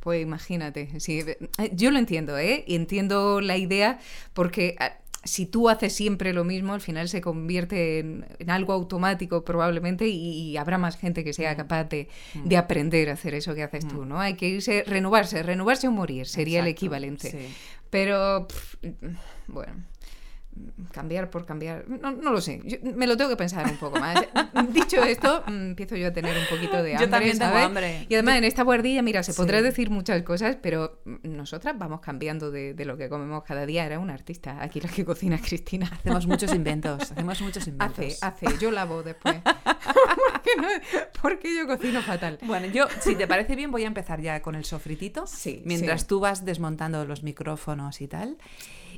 [0.00, 2.62] Pues imagínate, sí, eh, yo lo entiendo, ¿eh?
[2.66, 3.98] Y entiendo la idea
[4.34, 4.92] porque ah,
[5.26, 10.06] si tú haces siempre lo mismo, al final se convierte en, en algo automático probablemente
[10.06, 13.62] y, y habrá más gente que sea capaz de, de aprender a hacer eso que
[13.62, 14.20] haces tú, ¿no?
[14.20, 17.30] Hay que irse, renovarse, renovarse o morir, sería el equivalente.
[17.30, 17.54] sí.
[17.90, 18.48] Pero,
[19.46, 19.84] bueno,
[20.92, 23.98] cambiar por cambiar, no, no lo sé, yo me lo tengo que pensar un poco
[24.00, 24.18] más.
[24.72, 27.66] Dicho esto, mm, empiezo yo a tener un poquito de Yo hambre, también tengo ¿sabes?
[27.66, 28.06] hambre.
[28.08, 29.36] Y además en esta guardilla, mira, se Sí.
[29.36, 33.84] podrá decir muchas cosas, pero nosotras vamos cambiando de, de lo que comemos cada día.
[33.86, 35.90] Era una artista, aquí la que cocina Cristina.
[35.92, 38.22] Hacemos muchos inventos, hacemos muchos inventos.
[38.22, 39.36] Hace, hace, yo lavo después.
[39.44, 42.38] porque, no- porque yo cocino fatal.
[42.42, 45.26] Bueno, yo, si te parece bien, voy a empezar ya con el sofritito.
[45.26, 46.06] Sí, Mientras sí.
[46.08, 48.36] tú vas desmontando los micrófonos y tal.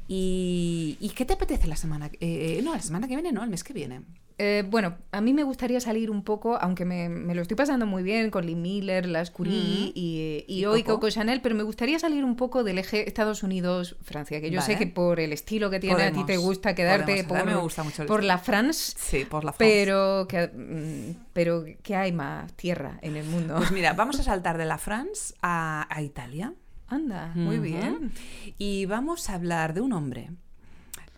[0.06, 2.10] ¿Y, ¿y qué te apetece la semana?
[2.20, 4.02] eh, no, la semana que viene, no, el mes que viene.
[4.40, 7.86] Eh, bueno, a mí me gustaría salir un poco, aunque me, me lo estoy pasando
[7.86, 9.92] muy bien con Lee Miller, Las Curie Mm.
[9.96, 10.94] y, y Y hoy Coco.
[11.00, 14.76] Coco Chanel, pero me gustaría salir un poco del eje Estados Unidos-Francia, que yo sé
[14.78, 17.82] que por el estilo que tiene a ti te gusta quedarte por, mí me gusta
[17.82, 18.28] mucho el por estilo.
[18.34, 18.94] la France.
[18.96, 19.74] Sí, por la France.
[19.74, 23.56] Pero que, mm, pero que hay más tierra en el mundo.
[23.56, 26.54] Pues mira, vamos a saltar de la France a, a Italia.
[26.88, 28.12] Anda, muy bien.
[28.58, 30.30] Y vamos a hablar de un hombre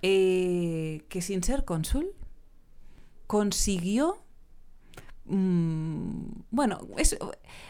[0.02, 2.08] eh, que sin ser cónsul
[3.26, 4.18] consiguió...
[5.26, 7.16] mm, bueno, es-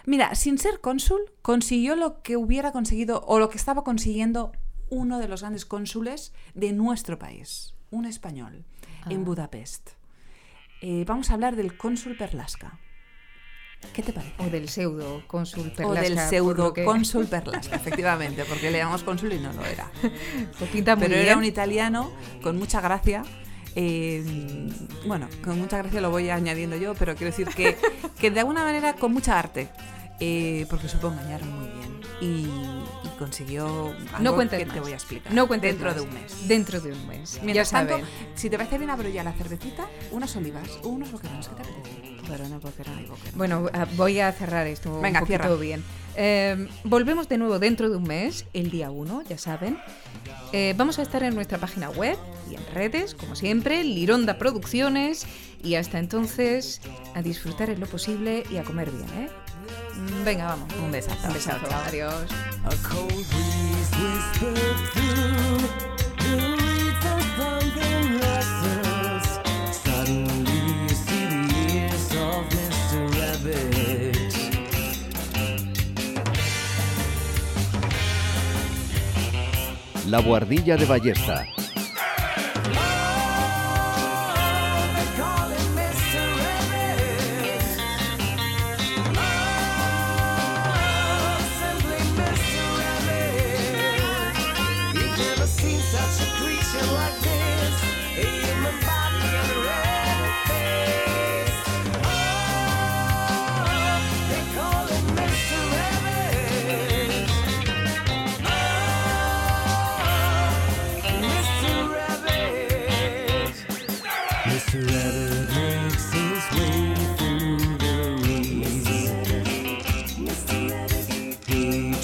[0.07, 4.53] mira, sin ser cónsul consiguió lo que hubiera conseguido o lo que estaba consiguiendo
[4.89, 8.65] uno de los grandes cónsules de nuestro país, un español,
[9.09, 9.25] en Ah.
[9.25, 9.91] Budapest.
[10.83, 12.79] Eh, vamos a hablar del cónsul Perlasca.
[13.93, 14.35] ¿Qué te parece?
[14.39, 18.79] O del pseudo cónsul O del Perlasca, pseudo lo que- cónsul Perlasca, efectivamente, porque le
[18.79, 19.91] llamamos cónsul y no lo era.
[20.59, 21.27] Pues pinta muy Pero bien.
[21.27, 22.13] era un italiano
[22.43, 23.25] con mucha gracia.
[23.75, 24.69] eh,
[25.07, 27.77] bueno, con mucha gracia lo voy añadiendo yo, pero quiero decir que,
[28.21, 29.69] que de alguna manera con mucha arte,
[30.21, 32.27] eh, porque supo engañar muy bien y,
[33.07, 34.75] y consiguió algo No que más.
[34.75, 35.97] te voy a explicar No cuentes dentro más.
[35.97, 36.49] de un mes.
[36.49, 37.41] Dentro de un mes.
[37.43, 38.07] Mientras ya tanto, saben.
[38.35, 41.49] si te parece bien, abro ya la cervecita, unas olivas o unos boquerones.
[41.49, 42.20] ¿Qué te apetece?
[43.35, 45.61] Bueno, ah, voy a cerrar esto Venga, un poquito cierra.
[45.61, 45.83] bien.
[46.17, 49.79] Eh, volvemos de nuevo dentro de un mes, el día 1, ya saben.
[50.53, 52.17] Eh, vamos a estar en nuestra página web
[52.51, 55.27] y en redes, como siempre, Lironda Producciones.
[55.63, 56.81] Y hasta entonces,
[57.15, 59.29] a disfrutar en lo posible y a comer bien, ¿eh?
[59.97, 60.73] Mm, Venga, vamos.
[60.83, 61.27] Un besazo.
[61.29, 61.67] Un besazo.
[61.87, 62.27] Adiós.
[80.11, 81.47] La Guardilla de Ballesta.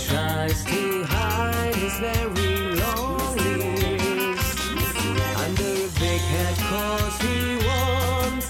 [0.06, 3.36] Try to hide his very loss
[5.44, 7.36] Under the big head cause he
[7.66, 8.48] wants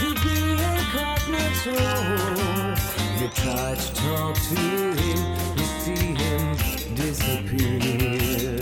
[0.00, 1.76] to be a cognitive
[3.20, 4.60] You clutch talk to
[5.00, 5.20] him,
[5.58, 6.44] you see him
[6.94, 8.61] disappear.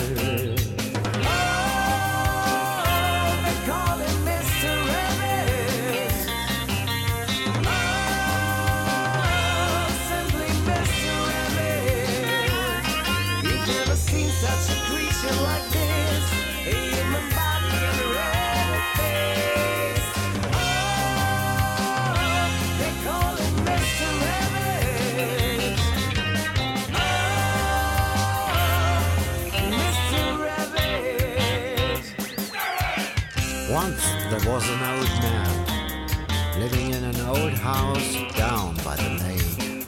[34.60, 39.86] Was an old man living in an old house down by the lake.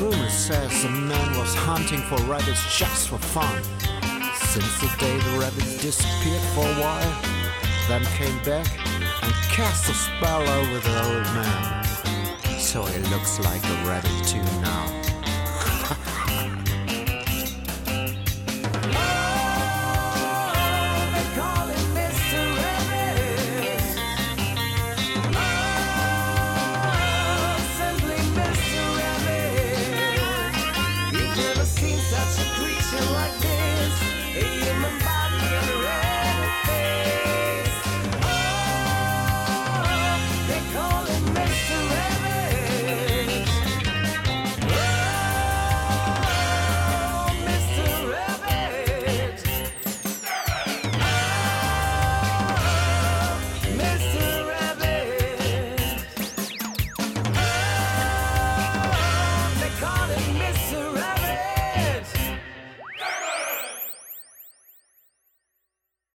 [0.00, 3.62] Rumor says the man was hunting for rabbits just for fun.
[4.34, 7.14] Since the day the rabbits disappeared for a while,
[7.86, 8.66] then came back
[9.22, 11.84] and cast a spell over the old man.
[12.58, 14.99] So he looks like a rabbit too now.